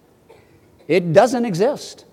it 0.87 1.13
doesn't 1.13 1.45
exist. 1.45 2.05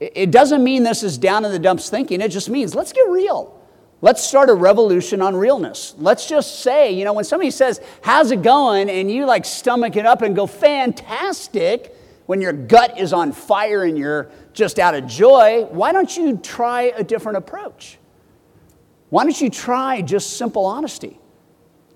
It 0.00 0.30
doesn't 0.30 0.64
mean 0.64 0.84
this 0.84 1.02
is 1.02 1.18
down 1.18 1.44
in 1.44 1.52
the 1.52 1.58
dumps 1.58 1.90
thinking. 1.90 2.22
It 2.22 2.30
just 2.30 2.48
means 2.48 2.74
let's 2.74 2.94
get 2.94 3.06
real. 3.10 3.61
Let's 4.02 4.20
start 4.20 4.50
a 4.50 4.54
revolution 4.54 5.22
on 5.22 5.36
realness. 5.36 5.94
Let's 5.96 6.28
just 6.28 6.60
say, 6.60 6.92
you 6.92 7.04
know, 7.04 7.12
when 7.12 7.24
somebody 7.24 7.52
says, 7.52 7.80
How's 8.02 8.32
it 8.32 8.42
going? 8.42 8.90
and 8.90 9.08
you 9.08 9.26
like 9.26 9.44
stomach 9.44 9.94
it 9.94 10.04
up 10.04 10.22
and 10.22 10.34
go, 10.34 10.46
Fantastic, 10.46 11.96
when 12.26 12.40
your 12.40 12.52
gut 12.52 12.98
is 12.98 13.12
on 13.12 13.30
fire 13.30 13.84
and 13.84 13.96
you're 13.96 14.28
just 14.54 14.80
out 14.80 14.96
of 14.96 15.06
joy, 15.06 15.66
why 15.70 15.92
don't 15.92 16.16
you 16.16 16.36
try 16.36 16.92
a 16.96 17.04
different 17.04 17.38
approach? 17.38 17.98
Why 19.10 19.22
don't 19.22 19.40
you 19.40 19.48
try 19.48 20.02
just 20.02 20.36
simple 20.36 20.66
honesty? 20.66 21.20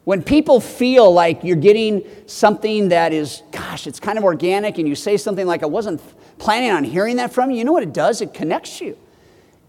When 0.05 0.23
people 0.23 0.61
feel 0.61 1.13
like 1.13 1.43
you're 1.43 1.57
getting 1.57 2.07
something 2.27 2.91
that 2.91 3.13
is, 3.13 3.43
gosh, 3.51 3.89
it's 3.89 3.99
kind 3.99 4.17
of 4.17 4.23
organic, 4.23 4.79
and 4.79 4.87
you 4.87 4.95
say 4.95 5.17
something 5.17 5.45
like, 5.45 5.65
I 5.65 5.67
wasn't 5.67 6.01
planning 6.39 6.71
on 6.71 6.85
hearing 6.85 7.17
that 7.17 7.33
from 7.33 7.51
you, 7.51 7.59
you 7.59 7.65
know 7.65 7.73
what 7.73 7.83
it 7.83 7.93
does? 7.93 8.21
It 8.21 8.33
connects 8.33 8.81
you. 8.81 8.97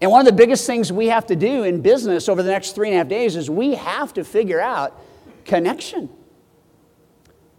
And 0.00 0.10
one 0.10 0.20
of 0.20 0.26
the 0.26 0.32
biggest 0.32 0.66
things 0.66 0.92
we 0.92 1.06
have 1.06 1.26
to 1.26 1.36
do 1.36 1.64
in 1.64 1.80
business 1.80 2.28
over 2.28 2.42
the 2.42 2.50
next 2.50 2.72
three 2.72 2.88
and 2.88 2.94
a 2.94 2.98
half 2.98 3.08
days 3.08 3.34
is 3.34 3.50
we 3.50 3.74
have 3.74 4.14
to 4.14 4.24
figure 4.24 4.60
out 4.60 5.00
connection. 5.44 6.08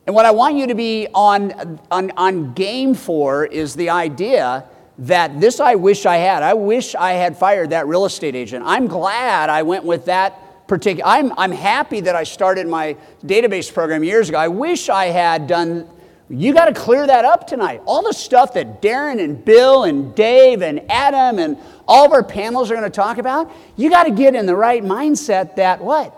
And 0.05 0.15
what 0.15 0.25
I 0.25 0.31
want 0.31 0.55
you 0.55 0.67
to 0.67 0.75
be 0.75 1.07
on, 1.13 1.79
on, 1.91 2.11
on 2.11 2.53
game 2.53 2.95
for 2.95 3.45
is 3.45 3.75
the 3.75 3.89
idea 3.89 4.65
that 4.99 5.39
this 5.39 5.59
I 5.59 5.75
wish 5.75 6.05
I 6.05 6.17
had. 6.17 6.43
I 6.43 6.53
wish 6.53 6.95
I 6.95 7.13
had 7.13 7.37
fired 7.37 7.69
that 7.71 7.87
real 7.87 8.05
estate 8.05 8.35
agent. 8.35 8.63
I'm 8.65 8.87
glad 8.87 9.49
I 9.49 9.63
went 9.63 9.83
with 9.83 10.05
that 10.05 10.67
particular. 10.67 11.09
I'm, 11.09 11.33
I'm 11.37 11.51
happy 11.51 12.01
that 12.01 12.15
I 12.15 12.23
started 12.23 12.67
my 12.67 12.95
database 13.23 13.73
program 13.73 14.03
years 14.03 14.29
ago. 14.29 14.37
I 14.37 14.47
wish 14.47 14.89
I 14.89 15.07
had 15.07 15.47
done. 15.47 15.89
You 16.29 16.53
got 16.53 16.65
to 16.65 16.73
clear 16.73 17.07
that 17.07 17.25
up 17.25 17.47
tonight. 17.47 17.81
All 17.85 18.03
the 18.03 18.13
stuff 18.13 18.53
that 18.53 18.83
Darren 18.83 19.19
and 19.19 19.43
Bill 19.43 19.85
and 19.85 20.13
Dave 20.13 20.61
and 20.61 20.79
Adam 20.89 21.39
and 21.39 21.57
all 21.87 22.05
of 22.05 22.11
our 22.11 22.23
panels 22.23 22.69
are 22.69 22.75
going 22.75 22.89
to 22.89 22.95
talk 22.95 23.17
about, 23.17 23.51
you 23.75 23.89
got 23.89 24.03
to 24.03 24.11
get 24.11 24.35
in 24.35 24.45
the 24.45 24.55
right 24.55 24.83
mindset 24.83 25.55
that 25.55 25.81
what? 25.81 26.15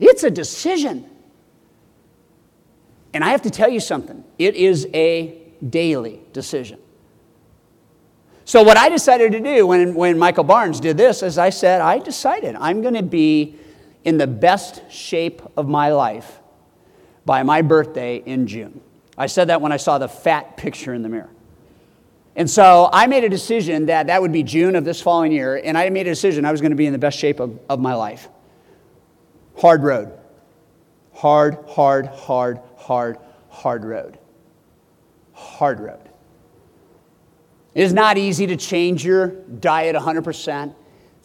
It's 0.00 0.24
a 0.24 0.30
decision. 0.30 1.08
And 3.14 3.22
I 3.22 3.30
have 3.30 3.42
to 3.42 3.50
tell 3.50 3.68
you 3.68 3.80
something 3.80 4.24
it 4.36 4.56
is 4.56 4.88
a 4.92 5.40
daily 5.68 6.20
decision. 6.32 6.80
So, 8.44 8.62
what 8.62 8.76
I 8.76 8.88
decided 8.88 9.32
to 9.32 9.40
do 9.40 9.66
when, 9.66 9.94
when 9.94 10.18
Michael 10.18 10.44
Barnes 10.44 10.80
did 10.80 10.96
this 10.96 11.22
is 11.22 11.38
I 11.38 11.50
said, 11.50 11.80
I 11.80 11.98
decided 11.98 12.56
I'm 12.56 12.82
going 12.82 12.94
to 12.94 13.02
be 13.02 13.56
in 14.04 14.18
the 14.18 14.26
best 14.26 14.90
shape 14.90 15.42
of 15.56 15.68
my 15.68 15.92
life 15.92 16.40
by 17.28 17.42
my 17.42 17.60
birthday 17.60 18.22
in 18.24 18.46
June. 18.46 18.80
I 19.18 19.26
said 19.26 19.50
that 19.50 19.60
when 19.60 19.70
I 19.70 19.76
saw 19.76 19.98
the 19.98 20.08
fat 20.08 20.56
picture 20.56 20.94
in 20.94 21.02
the 21.02 21.10
mirror. 21.10 21.28
And 22.34 22.48
so 22.48 22.88
I 22.90 23.06
made 23.06 23.22
a 23.22 23.28
decision 23.28 23.84
that 23.86 24.06
that 24.06 24.22
would 24.22 24.32
be 24.32 24.42
June 24.42 24.74
of 24.74 24.86
this 24.86 25.02
following 25.02 25.30
year, 25.30 25.60
and 25.62 25.76
I 25.76 25.90
made 25.90 26.06
a 26.06 26.10
decision 26.10 26.46
I 26.46 26.52
was 26.52 26.62
going 26.62 26.70
to 26.70 26.76
be 26.76 26.86
in 26.86 26.94
the 26.94 26.98
best 26.98 27.18
shape 27.18 27.38
of, 27.38 27.60
of 27.68 27.80
my 27.80 27.94
life. 27.94 28.30
Hard 29.58 29.82
road. 29.82 30.18
Hard, 31.12 31.58
hard, 31.68 32.06
hard, 32.06 32.60
hard, 32.78 33.18
hard 33.50 33.84
road. 33.84 34.18
Hard 35.34 35.80
road. 35.80 36.08
It 37.74 37.82
is 37.82 37.92
not 37.92 38.16
easy 38.16 38.46
to 38.46 38.56
change 38.56 39.04
your 39.04 39.26
diet 39.26 39.94
100%. 39.94 40.74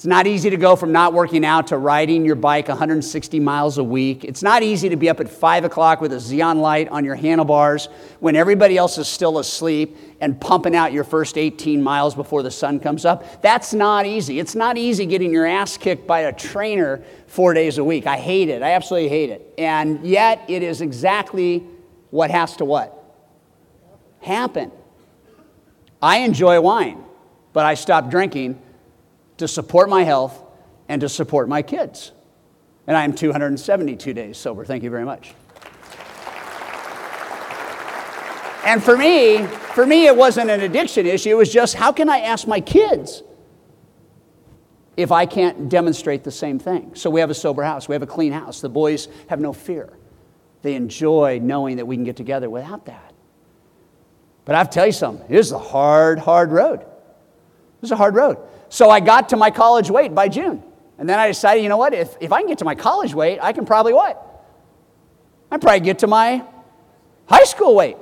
It's 0.04 0.08
not 0.10 0.28
easy 0.28 0.50
to 0.50 0.58
go 0.58 0.76
from 0.76 0.92
not 0.92 1.14
working 1.14 1.46
out 1.46 1.68
to 1.68 1.78
riding 1.78 2.26
your 2.26 2.36
bike 2.36 2.68
160 2.68 3.40
miles 3.40 3.78
a 3.78 3.84
week. 3.86 4.26
It's 4.26 4.44
not 4.44 4.62
easy 4.62 4.90
to 4.90 4.98
be 4.98 5.10
up 5.10 5.22
at 5.22 5.30
5 5.30 5.64
o'clock 5.64 6.02
with 6.02 6.12
a 6.12 6.18
xenon 6.18 6.60
light 6.60 6.90
on 6.90 7.06
your 7.06 7.16
handlebars 7.16 7.88
when 8.20 8.36
everybody 8.36 8.76
else 8.76 8.98
is 8.98 9.08
still 9.08 9.40
asleep 9.40 9.96
and 10.20 10.38
pumping 10.42 10.76
out 10.76 10.92
your 10.92 11.06
first 11.06 11.38
18 11.38 11.82
miles 11.82 12.16
before 12.16 12.44
the 12.44 12.52
sun 12.52 12.82
comes 12.82 13.06
up. 13.06 13.42
That's 13.42 13.74
not 13.74 14.06
easy. 14.06 14.42
It's 14.42 14.56
not 14.56 14.78
easy 14.78 15.06
getting 15.06 15.32
your 15.32 15.46
ass 15.46 15.78
kicked 15.78 16.06
by 16.06 16.20
a 16.20 16.34
trainer 16.34 17.02
four 17.28 17.54
days 17.54 17.78
a 17.78 17.84
week. 17.86 18.06
I 18.06 18.18
hate 18.18 18.50
it. 18.50 18.62
I 18.62 18.72
absolutely 18.72 19.08
hate 19.08 19.30
it. 19.30 19.54
And 19.58 20.06
yet, 20.06 20.44
it 20.50 20.64
is 20.64 20.82
exactly 20.82 21.64
what 22.10 22.30
has 22.30 22.58
to 22.58 22.66
what? 22.66 22.94
Happen. 24.20 24.70
I 26.02 26.18
enjoy 26.18 26.60
wine, 26.60 27.02
but 27.54 27.66
I 27.66 27.76
stopped 27.76 28.10
drinking 28.10 28.62
to 29.38 29.48
support 29.48 29.90
my 29.90 30.04
health 30.04 30.42
and 30.88 31.02
to 31.02 31.10
support 31.10 31.50
my 31.50 31.62
kids. 31.62 32.12
And 32.88 32.98
I 32.98 33.04
am 33.04 33.14
272 33.14 34.14
days 34.14 34.38
sober. 34.38 34.66
Thank 34.66 34.84
you 34.84 34.90
very 34.90 35.06
much. 35.06 35.34
And 38.66 38.82
for 38.82 38.98
me, 38.98 39.46
for 39.46 39.86
me, 39.86 40.08
it 40.08 40.16
wasn't 40.16 40.50
an 40.50 40.62
addiction 40.62 41.06
issue. 41.06 41.30
It 41.30 41.38
was 41.38 41.52
just 41.52 41.76
how 41.76 41.92
can 41.92 42.10
I 42.10 42.20
ask 42.20 42.48
my 42.48 42.62
kids 42.62 43.22
if 44.96 45.12
I 45.12 45.26
can't 45.26 45.68
demonstrate 45.68 46.24
the 46.24 46.32
same 46.32 46.60
thing? 46.60 46.96
So 46.96 47.10
we 47.10 47.20
have 47.20 47.30
a 47.30 47.36
sober 47.36 47.64
house, 47.64 47.90
we 47.90 47.94
have 47.94 48.04
a 48.04 48.08
clean 48.08 48.32
house. 48.32 48.62
The 48.62 48.70
boys 48.70 49.10
have 49.28 49.42
no 49.42 49.52
fear. 49.52 49.92
They 50.62 50.76
enjoy 50.76 51.40
knowing 51.42 51.78
that 51.78 51.86
we 51.86 51.98
can 51.98 52.06
get 52.06 52.16
together 52.16 52.50
without 52.50 52.86
that. 52.86 53.14
But 54.46 54.56
I 54.56 54.60
have 54.60 54.70
to 54.70 54.74
tell 54.74 54.86
you 54.86 54.94
something, 54.94 55.26
it 55.30 55.38
is 55.38 55.52
a 55.52 55.60
hard, 55.60 56.20
hard 56.20 56.52
road. 56.52 56.82
It 56.82 57.82
was 57.82 57.92
a 57.92 57.98
hard 57.98 58.16
road. 58.16 58.38
So 58.74 58.90
I 58.90 59.02
got 59.02 59.30
to 59.30 59.38
my 59.38 59.52
college 59.52 59.92
weight 59.92 60.16
by 60.16 60.28
June. 60.28 60.64
And 60.98 61.08
then 61.08 61.20
I 61.20 61.28
decided, 61.28 61.62
you 61.62 61.70
know 61.70 61.78
what? 61.78 61.94
If, 61.94 62.18
if 62.20 62.34
I 62.34 62.40
can 62.40 62.48
get 62.48 62.58
to 62.58 62.66
my 62.66 62.74
college 62.74 63.14
weight, 63.14 63.38
I 63.40 63.54
can 63.54 63.68
probably 63.68 63.94
what? 63.94 64.20
I 65.52 65.60
probably 65.60 65.82
get 65.82 66.00
to 66.00 66.08
my 66.08 66.44
high 67.28 67.44
school 67.44 67.76
weight. 67.76 67.98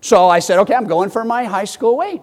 So 0.00 0.28
I 0.28 0.38
said, 0.38 0.60
okay, 0.60 0.74
I'm 0.74 0.86
going 0.86 1.10
for 1.10 1.24
my 1.24 1.42
high 1.42 1.64
school 1.64 1.96
weight. 1.96 2.22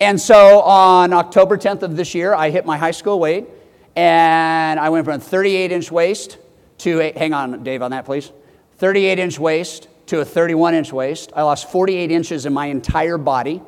And 0.00 0.20
so 0.20 0.62
on 0.62 1.12
October 1.12 1.56
10th 1.56 1.82
of 1.82 1.96
this 1.96 2.12
year, 2.12 2.34
I 2.34 2.50
hit 2.50 2.66
my 2.66 2.76
high 2.76 2.90
school 2.90 3.20
weight. 3.20 3.46
And 3.94 4.80
I 4.80 4.88
went 4.88 5.04
from 5.04 5.14
a 5.14 5.20
38 5.20 5.70
inch 5.70 5.92
waist 5.92 6.38
to 6.78 7.02
a, 7.02 7.12
hang 7.16 7.32
on, 7.32 7.62
Dave, 7.62 7.82
on 7.82 7.92
that, 7.92 8.04
please. 8.04 8.32
38 8.78 9.20
inch 9.20 9.38
waist 9.38 9.86
to 10.06 10.18
a 10.18 10.24
31 10.24 10.74
inch 10.74 10.92
waist. 10.92 11.32
I 11.36 11.42
lost 11.42 11.70
48 11.70 12.10
inches 12.10 12.46
in 12.46 12.52
my 12.52 12.66
entire 12.66 13.16
body. 13.16 13.62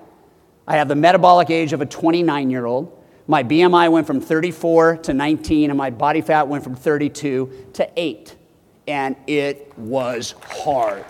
I 0.66 0.76
have 0.76 0.88
the 0.88 0.96
metabolic 0.96 1.50
age 1.50 1.72
of 1.72 1.80
a 1.80 1.86
29 1.86 2.50
year 2.50 2.66
old. 2.66 2.92
My 3.28 3.42
BMI 3.42 3.90
went 3.90 4.06
from 4.06 4.20
34 4.20 4.98
to 4.98 5.14
19, 5.14 5.70
and 5.70 5.78
my 5.78 5.90
body 5.90 6.20
fat 6.20 6.46
went 6.46 6.62
from 6.62 6.74
32 6.74 7.70
to 7.74 7.90
8. 7.96 8.36
And 8.88 9.16
it 9.26 9.76
was 9.76 10.34
hard. 10.42 11.04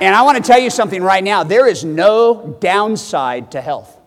And 0.00 0.14
I 0.14 0.22
want 0.22 0.36
to 0.36 0.42
tell 0.42 0.60
you 0.60 0.70
something 0.70 1.02
right 1.02 1.24
now 1.24 1.42
there 1.42 1.66
is 1.66 1.84
no 1.84 2.56
downside 2.60 3.50
to 3.52 3.60
health. 3.60 3.98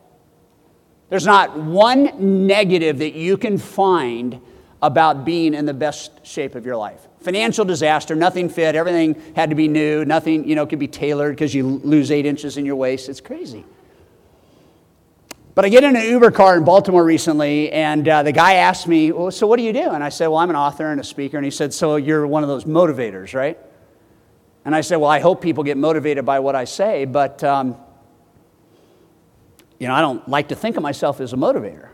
There's 1.10 1.26
not 1.26 1.58
one 1.58 2.46
negative 2.48 3.00
that 3.00 3.14
you 3.14 3.36
can 3.36 3.58
find 3.58 4.40
about 4.82 5.26
being 5.26 5.54
in 5.54 5.66
the 5.66 5.74
best 5.74 6.26
shape 6.26 6.56
of 6.56 6.66
your 6.66 6.76
life. 6.76 7.08
Financial 7.20 7.64
disaster, 7.64 8.16
nothing 8.16 8.50
fit, 8.50 8.76
everything 8.76 9.22
had 9.36 9.52
to 9.52 9.56
be 9.56 9.68
new, 9.68 10.04
nothing, 10.06 10.48
you 10.48 10.56
know, 10.56 10.66
could 10.66 10.80
be 10.80 10.88
tailored 10.88 11.36
because 11.36 11.54
you 11.54 11.68
lose 11.84 12.10
eight 12.10 12.26
inches 12.26 12.58
in 12.58 12.66
your 12.66 12.76
waist. 12.76 13.08
It's 13.10 13.22
crazy. 13.22 13.64
But 15.54 15.66
I 15.66 15.70
get 15.70 15.84
in 15.84 15.96
an 15.96 16.04
Uber 16.04 16.32
car 16.32 16.58
in 16.58 16.64
Baltimore 16.64 17.04
recently, 17.04 17.72
and 17.72 18.08
uh, 18.08 18.24
the 18.24 18.32
guy 18.32 18.54
asked 18.56 18.88
me, 18.88 19.12
well, 19.12 19.32
So 19.32 19.46
what 19.46 19.58
do 19.58 19.64
you 19.64 19.74
do? 19.74 19.92
And 19.92 20.04
I 20.04 20.10
said, 20.10 20.28
Well, 20.28 20.38
I'm 20.38 20.50
an 20.50 20.56
author 20.56 20.90
and 20.92 21.00
a 21.00 21.04
speaker. 21.04 21.38
And 21.38 21.46
he 21.46 21.52
said, 21.52 21.74
So 21.74 21.98
you're 21.98 22.26
one 22.26 22.42
of 22.42 22.50
those 22.50 22.64
motivators, 22.64 23.34
right? 23.34 23.60
And 24.64 24.74
I 24.74 24.82
said, 24.82 24.98
Well, 24.98 25.10
I 25.10 25.20
hope 25.20 25.42
people 25.42 25.64
get 25.64 25.78
motivated 25.78 26.26
by 26.26 26.40
what 26.40 26.56
I 26.56 26.64
say, 26.64 27.06
but, 27.06 27.44
um, 27.44 27.76
you 29.78 29.88
know, 29.88 29.94
I 29.94 30.02
don't 30.02 30.28
like 30.28 30.48
to 30.50 30.56
think 30.56 30.78
of 30.78 30.84
myself 30.84 31.20
as 31.20 31.34
a 31.34 31.38
motivator. 31.38 31.91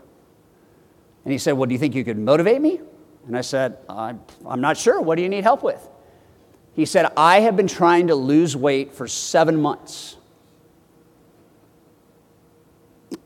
And 1.24 1.32
he 1.32 1.38
said, 1.38 1.52
Well, 1.52 1.66
do 1.66 1.72
you 1.72 1.78
think 1.78 1.94
you 1.94 2.04
could 2.04 2.18
motivate 2.18 2.60
me? 2.60 2.80
And 3.26 3.36
I 3.36 3.42
said, 3.42 3.78
I'm, 3.88 4.22
I'm 4.46 4.60
not 4.60 4.76
sure. 4.76 5.00
What 5.00 5.16
do 5.16 5.22
you 5.22 5.28
need 5.28 5.44
help 5.44 5.62
with? 5.62 5.86
He 6.74 6.86
said, 6.86 7.12
I 7.16 7.40
have 7.40 7.56
been 7.56 7.68
trying 7.68 8.06
to 8.06 8.14
lose 8.14 8.56
weight 8.56 8.94
for 8.94 9.06
seven 9.08 9.60
months, 9.60 10.16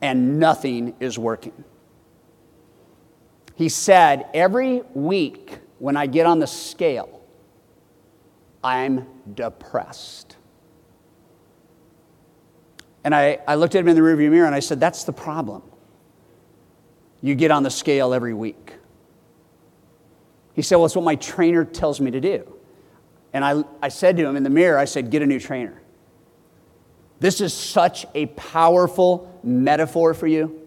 and 0.00 0.40
nothing 0.40 0.94
is 1.00 1.18
working. 1.18 1.64
He 3.54 3.68
said, 3.68 4.26
Every 4.34 4.82
week 4.94 5.58
when 5.78 5.96
I 5.96 6.06
get 6.06 6.26
on 6.26 6.38
the 6.38 6.46
scale, 6.46 7.22
I'm 8.64 9.06
depressed. 9.34 10.36
And 13.04 13.14
I, 13.14 13.38
I 13.46 13.56
looked 13.56 13.74
at 13.74 13.80
him 13.80 13.88
in 13.88 13.96
the 13.96 14.02
rearview 14.02 14.30
mirror 14.30 14.46
and 14.46 14.54
I 14.54 14.60
said, 14.60 14.80
That's 14.80 15.04
the 15.04 15.12
problem. 15.12 15.62
You 17.22 17.34
get 17.36 17.50
on 17.50 17.62
the 17.62 17.70
scale 17.70 18.12
every 18.12 18.34
week. 18.34 18.74
He 20.54 20.62
said, 20.62 20.76
Well, 20.76 20.86
it's 20.86 20.96
what 20.96 21.04
my 21.04 21.14
trainer 21.14 21.64
tells 21.64 22.00
me 22.00 22.10
to 22.10 22.20
do. 22.20 22.52
And 23.32 23.44
I, 23.44 23.64
I 23.80 23.88
said 23.88 24.16
to 24.18 24.26
him 24.26 24.36
in 24.36 24.42
the 24.42 24.50
mirror, 24.50 24.76
I 24.76 24.84
said, 24.84 25.10
Get 25.10 25.22
a 25.22 25.26
new 25.26 25.40
trainer. 25.40 25.80
This 27.20 27.40
is 27.40 27.54
such 27.54 28.04
a 28.14 28.26
powerful 28.26 29.40
metaphor 29.44 30.12
for 30.12 30.26
you. 30.26 30.60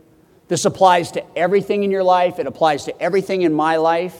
This 0.47 0.63
applies 0.63 1.11
to 1.11 1.37
everything 1.37 1.83
in 1.83 1.91
your 1.91 2.03
life, 2.03 2.39
it 2.39 2.47
applies 2.47 2.85
to 2.85 3.01
everything 3.01 3.41
in 3.41 3.53
my 3.53 3.75
life. 3.75 4.15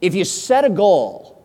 If 0.00 0.14
you 0.14 0.24
set 0.24 0.64
a 0.64 0.70
goal, 0.70 1.42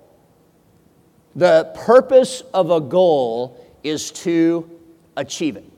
the 1.36 1.72
purpose 1.76 2.41
of 2.54 2.72
a 2.72 2.80
goal 2.80 3.65
is 3.84 4.12
to 4.12 4.70
achieve 5.18 5.58
it. 5.58 5.70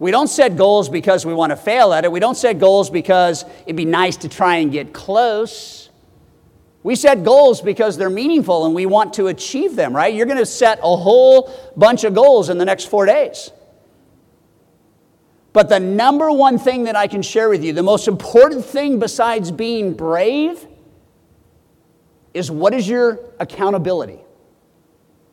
We 0.00 0.10
don't 0.10 0.28
set 0.28 0.56
goals 0.56 0.88
because 0.88 1.26
we 1.26 1.34
want 1.34 1.50
to 1.50 1.56
fail 1.56 1.92
at 1.92 2.04
it. 2.04 2.10
We 2.10 2.20
don't 2.20 2.34
set 2.34 2.58
goals 2.58 2.88
because 2.88 3.44
it'd 3.64 3.76
be 3.76 3.84
nice 3.84 4.16
to 4.16 4.30
try 4.30 4.56
and 4.56 4.72
get 4.72 4.94
close. 4.94 5.90
We 6.82 6.96
set 6.96 7.22
goals 7.22 7.60
because 7.60 7.98
they're 7.98 8.08
meaningful 8.08 8.64
and 8.64 8.74
we 8.74 8.86
want 8.86 9.12
to 9.14 9.26
achieve 9.26 9.76
them, 9.76 9.94
right? 9.94 10.12
You're 10.12 10.24
going 10.24 10.38
to 10.38 10.46
set 10.46 10.78
a 10.78 10.96
whole 10.96 11.54
bunch 11.76 12.04
of 12.04 12.14
goals 12.14 12.48
in 12.48 12.56
the 12.56 12.64
next 12.64 12.86
four 12.86 13.04
days. 13.04 13.50
But 15.52 15.68
the 15.68 15.78
number 15.78 16.32
one 16.32 16.58
thing 16.58 16.84
that 16.84 16.96
I 16.96 17.06
can 17.06 17.20
share 17.20 17.50
with 17.50 17.62
you, 17.62 17.74
the 17.74 17.82
most 17.82 18.08
important 18.08 18.64
thing 18.64 18.98
besides 18.98 19.50
being 19.50 19.92
brave, 19.92 20.66
is 22.32 22.50
what 22.50 22.72
is 22.72 22.88
your 22.88 23.20
accountability? 23.38 24.20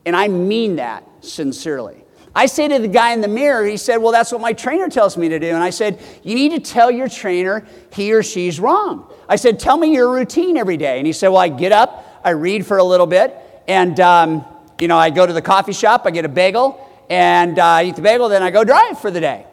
And 0.06 0.13
I 0.13 0.27
mean 0.27 0.75
that 0.75 1.08
sincerely. 1.21 2.03
I 2.38 2.45
say 2.45 2.67
to 2.67 2.78
the 2.78 2.88
guy 2.88 3.13
in 3.13 3.21
the 3.21 3.28
mirror, 3.28 3.65
he 3.65 3.78
said, 3.78 3.97
Well, 3.97 4.12
that's 4.12 4.32
what 4.32 4.41
my 4.41 4.54
trainer 4.54 4.89
tells 4.89 5.17
me 5.17 5.28
to 5.28 5.39
do. 5.39 5.47
And 5.47 5.58
I 5.58 5.71
said, 5.71 6.00
You 6.21 6.36
need 6.36 6.52
to 6.52 6.60
tell 6.60 6.91
your 6.91 7.10
trainer 7.10 7.65
he 7.91 8.13
or 8.13 8.21
she's 8.21 8.60
wrong. 8.60 9.12
I 9.28 9.38
said, 9.38 9.60
Tell 9.60 9.76
me 9.76 9.91
your 9.91 10.13
routine 10.13 10.56
every 10.56 10.78
day. 10.78 11.00
And 11.00 11.08
he 11.08 11.13
said, 11.13 11.30
Well, 11.30 11.39
I 11.39 11.47
get 11.47 11.71
up, 11.71 12.21
I 12.23 12.30
read 12.30 12.63
for 12.63 12.78
a 12.78 12.84
little 12.84 13.08
bit, 13.08 13.36
and, 13.67 14.00
um, 14.00 14.45
you 14.80 14.88
know, 14.88 15.00
I 15.00 15.10
go 15.10 15.26
to 15.26 15.34
the 15.34 15.41
coffee 15.41 15.73
shop, 15.73 16.04
I 16.06 16.12
get 16.12 16.26
a 16.26 16.30
bagel, 16.30 16.80
and 17.10 17.58
uh, 17.58 17.82
eat 17.84 17.95
the 17.95 18.04
bagel, 18.04 18.30
then 18.30 18.43
I 18.43 18.52
go 18.52 18.63
drive 18.63 19.02
for 19.02 19.10
the 19.10 19.19
day. 19.19 19.43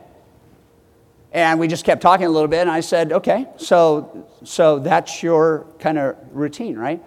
And 1.33 1.59
we 1.59 1.69
just 1.69 1.87
kept 1.87 2.03
talking 2.03 2.27
a 2.27 2.31
little 2.31 2.49
bit, 2.49 2.61
and 2.61 2.71
I 2.71 2.81
said, 2.81 3.13
Okay, 3.13 3.47
so, 3.57 4.29
so 4.45 4.79
that's 4.79 5.23
your 5.23 5.67
kind 5.79 5.99
of 5.99 6.17
routine, 6.33 6.77
right? 6.77 7.03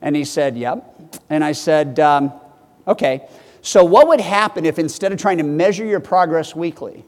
And 0.00 0.16
he 0.16 0.24
said, 0.24 0.56
Yep. 0.56 1.20
And 1.28 1.44
I 1.44 1.52
said, 1.52 2.00
um, 2.00 2.32
Okay. 2.86 3.28
So, 3.68 3.84
what 3.84 4.08
would 4.08 4.22
happen 4.22 4.64
if 4.64 4.78
instead 4.78 5.12
of 5.12 5.18
trying 5.18 5.36
to 5.36 5.44
measure 5.44 5.84
your 5.84 6.00
progress 6.00 6.56
weekly, 6.56 7.04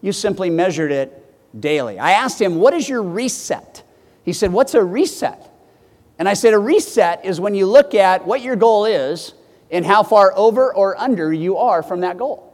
you 0.00 0.10
simply 0.10 0.50
measured 0.50 0.90
it 0.90 1.32
daily. 1.60 1.96
I 1.96 2.10
asked 2.10 2.42
him, 2.42 2.56
What 2.56 2.74
is 2.74 2.88
your 2.88 3.04
reset? 3.04 3.84
He 4.24 4.32
said, 4.32 4.52
What's 4.52 4.74
a 4.74 4.82
reset? 4.82 5.48
And 6.18 6.28
I 6.28 6.34
said, 6.34 6.54
A 6.54 6.58
reset 6.58 7.24
is 7.24 7.40
when 7.40 7.54
you 7.54 7.66
look 7.66 7.94
at 7.94 8.26
what 8.26 8.42
your 8.42 8.56
goal 8.56 8.84
is 8.84 9.34
and 9.70 9.86
how 9.86 10.02
far 10.02 10.36
over 10.36 10.74
or 10.74 11.00
under 11.00 11.32
you 11.32 11.56
are 11.58 11.84
from 11.84 12.00
that 12.00 12.18
goal. 12.18 12.51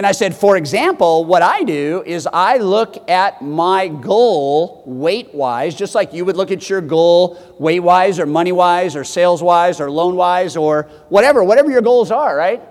And 0.00 0.06
I 0.06 0.12
said, 0.12 0.34
for 0.34 0.56
example, 0.56 1.26
what 1.26 1.42
I 1.42 1.62
do 1.62 2.02
is 2.06 2.26
I 2.32 2.56
look 2.56 3.10
at 3.10 3.42
my 3.42 3.86
goal 3.86 4.82
weight 4.86 5.34
wise, 5.34 5.74
just 5.74 5.94
like 5.94 6.14
you 6.14 6.24
would 6.24 6.38
look 6.38 6.50
at 6.50 6.70
your 6.70 6.80
goal 6.80 7.38
weight 7.58 7.80
wise 7.80 8.18
or 8.18 8.24
money 8.24 8.50
wise 8.50 8.96
or 8.96 9.04
sales 9.04 9.42
wise 9.42 9.78
or 9.78 9.90
loan 9.90 10.16
wise 10.16 10.56
or 10.56 10.84
whatever, 11.10 11.44
whatever 11.44 11.70
your 11.70 11.82
goals 11.82 12.10
are, 12.10 12.34
right? 12.34 12.62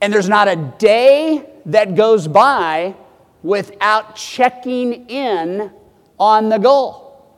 And 0.00 0.12
there's 0.12 0.28
not 0.28 0.46
a 0.46 0.54
day 0.78 1.44
that 1.66 1.96
goes 1.96 2.28
by 2.28 2.94
without 3.42 4.14
checking 4.14 5.10
in 5.10 5.72
on 6.20 6.50
the 6.50 6.58
goal. 6.58 7.36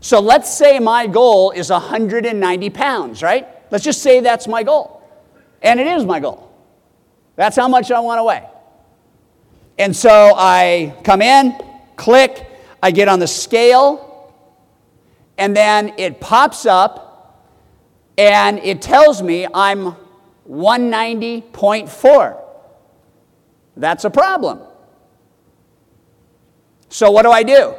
So 0.00 0.18
let's 0.18 0.52
say 0.52 0.80
my 0.80 1.06
goal 1.06 1.52
is 1.52 1.70
190 1.70 2.70
pounds, 2.70 3.22
right? 3.22 3.46
Let's 3.70 3.84
just 3.84 4.02
say 4.02 4.18
that's 4.18 4.48
my 4.48 4.64
goal. 4.64 5.08
And 5.62 5.78
it 5.78 5.86
is 5.86 6.04
my 6.04 6.18
goal. 6.18 6.49
That's 7.40 7.56
how 7.56 7.68
much 7.68 7.90
I 7.90 7.98
want 8.00 8.18
to 8.18 8.24
weigh. 8.24 8.46
And 9.78 9.96
so 9.96 10.34
I 10.36 10.94
come 11.04 11.22
in, 11.22 11.58
click, 11.96 12.46
I 12.82 12.90
get 12.90 13.08
on 13.08 13.18
the 13.18 13.26
scale, 13.26 14.34
and 15.38 15.56
then 15.56 15.94
it 15.96 16.20
pops 16.20 16.66
up 16.66 17.48
and 18.18 18.58
it 18.58 18.82
tells 18.82 19.22
me 19.22 19.46
I'm 19.54 19.96
190.4. 20.50 22.42
That's 23.74 24.04
a 24.04 24.10
problem. 24.10 24.60
So 26.90 27.10
what 27.10 27.22
do 27.22 27.30
I 27.30 27.42
do? 27.42 27.74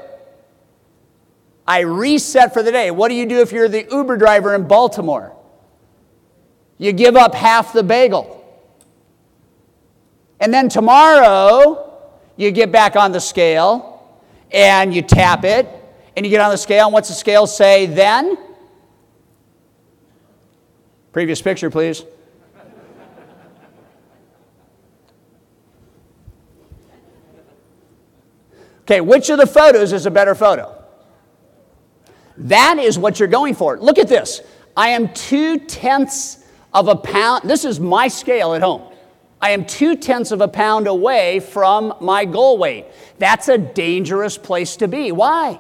I 1.68 1.82
reset 1.82 2.52
for 2.52 2.64
the 2.64 2.72
day. 2.72 2.90
What 2.90 3.10
do 3.10 3.14
you 3.14 3.28
do 3.28 3.42
if 3.42 3.52
you're 3.52 3.70
the 3.70 3.86
Uber 3.92 4.18
driver 4.18 4.56
in 4.56 4.68
Baltimore? 4.68 5.38
You 6.80 6.94
give 6.94 7.16
up 7.16 7.36
half 7.36 7.74
the 7.74 7.84
bagel. 7.84 8.41
And 10.42 10.52
then 10.52 10.70
tomorrow, 10.70 12.02
you 12.36 12.50
get 12.52 12.72
back 12.72 12.96
on 12.96 13.12
the 13.12 13.22
scale 13.22 14.20
and 14.52 14.94
you 14.94 15.04
tap 15.04 15.46
it 15.46 15.70
and 16.18 16.26
you 16.26 16.32
get 16.32 16.42
on 16.42 16.50
the 16.50 16.58
scale. 16.58 16.88
And 16.88 16.94
what's 16.94 17.10
the 17.10 17.16
scale 17.16 17.46
say 17.46 17.86
then? 17.86 18.38
Previous 21.14 21.42
picture, 21.42 21.70
please. 21.70 22.04
Okay, 28.82 29.00
which 29.00 29.30
of 29.30 29.38
the 29.38 29.46
photos 29.46 29.94
is 29.94 30.08
a 30.08 30.12
better 30.12 30.34
photo? 30.34 30.84
That 32.36 32.80
is 32.80 32.98
what 32.98 33.20
you're 33.20 33.28
going 33.28 33.54
for. 33.54 33.78
Look 33.78 34.00
at 34.00 34.08
this. 34.08 34.42
I 34.76 34.90
am 34.90 35.14
two 35.14 35.60
tenths 35.60 36.44
of 36.74 36.88
a 36.88 36.96
pound. 36.96 37.48
This 37.48 37.64
is 37.64 37.80
my 37.80 38.08
scale 38.08 38.56
at 38.56 38.64
home. 38.64 38.91
I 39.42 39.52
am 39.52 39.66
two 39.66 39.96
tenths 39.96 40.32
of 40.32 40.42
a 40.42 40.48
pound 40.48 40.88
away 40.88 41.40
from 41.40 41.96
my 42.00 42.26
goal 42.26 42.60
weight. 42.60 42.86
That's 43.18 43.48
a 43.48 43.58
dangerous 43.58 44.38
place 44.38 44.76
to 44.78 44.88
be. 44.88 45.12
Why? 45.12 45.60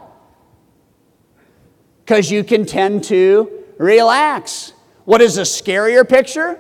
Because 2.05 2.29
you 2.29 2.43
can 2.43 2.65
tend 2.65 3.03
to 3.05 3.63
relax. 3.77 4.73
What 5.05 5.21
is 5.21 5.39
a 5.39 5.41
scarier 5.41 6.07
picture? 6.07 6.59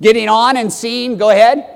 Getting 0.00 0.28
on 0.28 0.56
and 0.56 0.72
seeing, 0.72 1.18
go 1.18 1.30
ahead, 1.30 1.68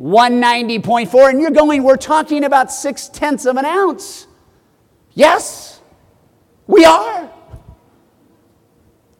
190.4, 0.00 1.30
and 1.30 1.40
you're 1.40 1.50
going, 1.50 1.82
we're 1.82 1.96
talking 1.96 2.44
about 2.44 2.70
six 2.70 3.08
tenths 3.08 3.46
of 3.46 3.56
an 3.56 3.64
ounce. 3.64 4.28
Yes, 5.14 5.80
we 6.68 6.84
are. 6.84 7.30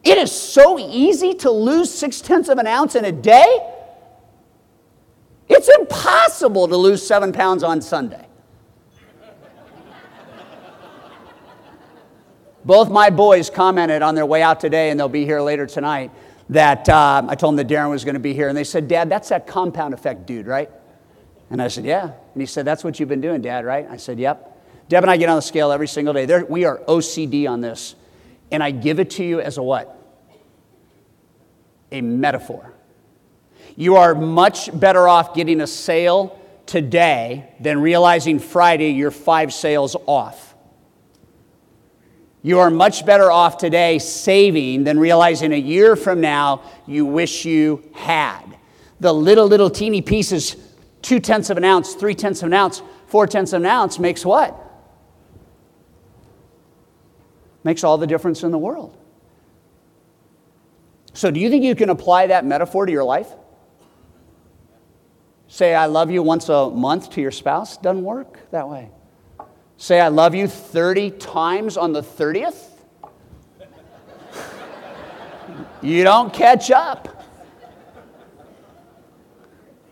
It 0.03 0.17
is 0.17 0.31
so 0.31 0.79
easy 0.79 1.33
to 1.35 1.51
lose 1.51 1.93
six 1.93 2.21
tenths 2.21 2.47
of 2.47 2.59
an 2.59 2.67
ounce 2.67 2.95
in 2.95 3.03
a 3.03 3.11
day. 3.11 3.73
It's 5.49 5.69
impossible 5.69 6.67
to 6.67 6.77
lose 6.77 7.05
seven 7.05 7.31
pounds 7.31 7.63
on 7.63 7.81
Sunday. 7.81 8.25
Both 12.65 12.89
my 12.89 13.09
boys 13.09 13.49
commented 13.49 14.01
on 14.01 14.13
their 14.13 14.25
way 14.25 14.41
out 14.41 14.59
today, 14.59 14.89
and 14.89 14.99
they'll 14.99 15.07
be 15.07 15.23
here 15.23 15.39
later 15.39 15.65
tonight, 15.65 16.11
that 16.49 16.89
uh, 16.89 17.23
I 17.25 17.35
told 17.35 17.57
them 17.57 17.65
that 17.65 17.73
Darren 17.73 17.89
was 17.89 18.03
going 18.03 18.15
to 18.15 18.19
be 18.19 18.33
here. 18.33 18.49
And 18.49 18.57
they 18.57 18.65
said, 18.65 18.89
Dad, 18.89 19.09
that's 19.09 19.29
that 19.29 19.47
compound 19.47 19.93
effect 19.93 20.25
dude, 20.25 20.47
right? 20.47 20.69
And 21.49 21.61
I 21.61 21.69
said, 21.69 21.85
Yeah. 21.85 22.03
And 22.03 22.41
he 22.41 22.45
said, 22.45 22.65
That's 22.65 22.83
what 22.83 22.99
you've 22.99 23.09
been 23.09 23.21
doing, 23.21 23.41
Dad, 23.41 23.63
right? 23.63 23.87
I 23.89 23.95
said, 23.95 24.19
Yep. 24.19 24.55
Deb 24.89 25.03
and 25.03 25.11
I 25.11 25.17
get 25.17 25.29
on 25.29 25.37
the 25.37 25.41
scale 25.41 25.71
every 25.71 25.87
single 25.87 26.13
day. 26.13 26.25
We 26.43 26.65
are 26.65 26.77
OCD 26.79 27.49
on 27.49 27.61
this. 27.61 27.95
And 28.51 28.63
I 28.63 28.71
give 28.71 28.99
it 28.99 29.11
to 29.11 29.23
you 29.23 29.41
as 29.41 29.57
a 29.57 29.63
what? 29.63 29.93
A 31.91 32.01
metaphor. 32.01 32.73
You 33.79 33.97
are 33.97 34.15
much 34.15 34.77
better 34.77 35.07
off 35.07 35.35
getting 35.35 35.61
a 35.61 35.67
sale 35.67 36.41
today 36.65 37.53
than 37.59 37.79
realizing 37.79 38.39
Friday 38.39 38.89
you're 38.89 39.11
five 39.11 39.53
sales 39.53 39.95
off. 40.07 40.55
You 42.41 42.59
are 42.59 42.71
much 42.71 43.05
better 43.05 43.31
off 43.31 43.59
today 43.59 43.99
saving 43.99 44.83
than 44.83 44.99
realizing 44.99 45.53
a 45.53 45.57
year 45.57 45.95
from 45.95 46.21
now 46.21 46.63
you 46.87 47.05
wish 47.05 47.45
you 47.45 47.83
had. 47.93 48.57
The 48.99 49.13
little, 49.13 49.45
little 49.45 49.69
teeny 49.69 50.01
pieces, 50.01 50.55
two 51.03 51.19
tenths 51.19 51.51
of 51.51 51.57
an 51.57 51.63
ounce, 51.63 51.93
three 51.93 52.15
tenths 52.15 52.41
of 52.41 52.47
an 52.47 52.53
ounce, 52.53 52.81
four 53.05 53.27
tenths 53.27 53.53
of 53.53 53.61
an 53.61 53.67
ounce, 53.67 53.99
makes 53.99 54.25
what? 54.25 54.59
Makes 57.63 57.83
all 57.83 57.99
the 57.99 58.07
difference 58.07 58.41
in 58.41 58.49
the 58.49 58.57
world. 58.57 58.97
So, 61.13 61.29
do 61.29 61.39
you 61.39 61.51
think 61.51 61.63
you 61.63 61.75
can 61.75 61.89
apply 61.89 62.27
that 62.27 62.43
metaphor 62.43 62.87
to 62.87 62.91
your 62.91 63.03
life? 63.03 63.27
Say, 65.47 65.73
I 65.73 65.85
love 65.85 66.11
you 66.11 66.21
once 66.21 66.49
a 66.49 66.69
month 66.69 67.11
to 67.11 67.21
your 67.21 67.31
spouse 67.31 67.77
doesn't 67.77 68.03
work 68.03 68.39
that 68.51 68.67
way. 68.67 68.89
Say, 69.77 69.99
I 69.99 70.09
love 70.09 70.35
you 70.35 70.47
30 70.47 71.11
times 71.11 71.77
on 71.77 71.93
the 71.93 72.01
30th. 72.01 72.69
you 75.81 76.03
don't 76.03 76.33
catch 76.33 76.71
up. 76.71 77.13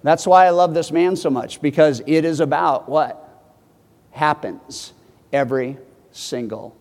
That's 0.03 0.27
why 0.27 0.45
I 0.45 0.51
love 0.51 0.73
this 0.73 0.91
man 0.91 1.15
so 1.15 1.29
much, 1.29 1.61
because 1.61 2.01
it 2.05 2.25
is 2.25 2.39
about 2.39 2.87
what 2.87 3.21
happens 4.11 4.93
every 5.33 5.77
single 6.11 6.75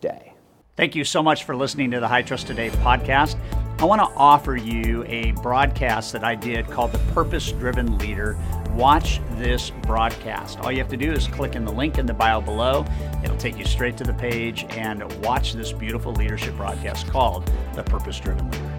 day. 0.00 0.34
Thank 0.76 0.94
you 0.94 1.04
so 1.04 1.22
much 1.22 1.44
for 1.44 1.56
listening 1.56 1.90
to 1.90 2.00
the 2.00 2.08
High 2.08 2.22
Trust 2.22 2.46
Today 2.46 2.70
podcast. 2.70 3.36
I 3.80 3.84
want 3.84 4.02
to 4.02 4.14
offer 4.14 4.56
you 4.56 5.06
a 5.06 5.32
broadcast 5.40 6.12
that 6.12 6.22
I 6.22 6.34
did 6.34 6.66
called 6.66 6.92
The 6.92 6.98
Purpose 7.14 7.50
Driven 7.50 7.96
Leader. 7.96 8.36
Watch 8.74 9.22
this 9.36 9.70
broadcast. 9.70 10.60
All 10.60 10.70
you 10.70 10.76
have 10.80 10.90
to 10.90 10.98
do 10.98 11.10
is 11.10 11.26
click 11.26 11.56
in 11.56 11.64
the 11.64 11.72
link 11.72 11.96
in 11.96 12.04
the 12.04 12.12
bio 12.12 12.42
below. 12.42 12.84
It'll 13.24 13.38
take 13.38 13.56
you 13.56 13.64
straight 13.64 13.96
to 13.96 14.04
the 14.04 14.12
page 14.12 14.66
and 14.68 15.02
watch 15.22 15.54
this 15.54 15.72
beautiful 15.72 16.12
leadership 16.12 16.58
broadcast 16.58 17.06
called 17.06 17.50
The 17.74 17.82
Purpose 17.82 18.20
Driven 18.20 18.50
Leader. 18.50 18.69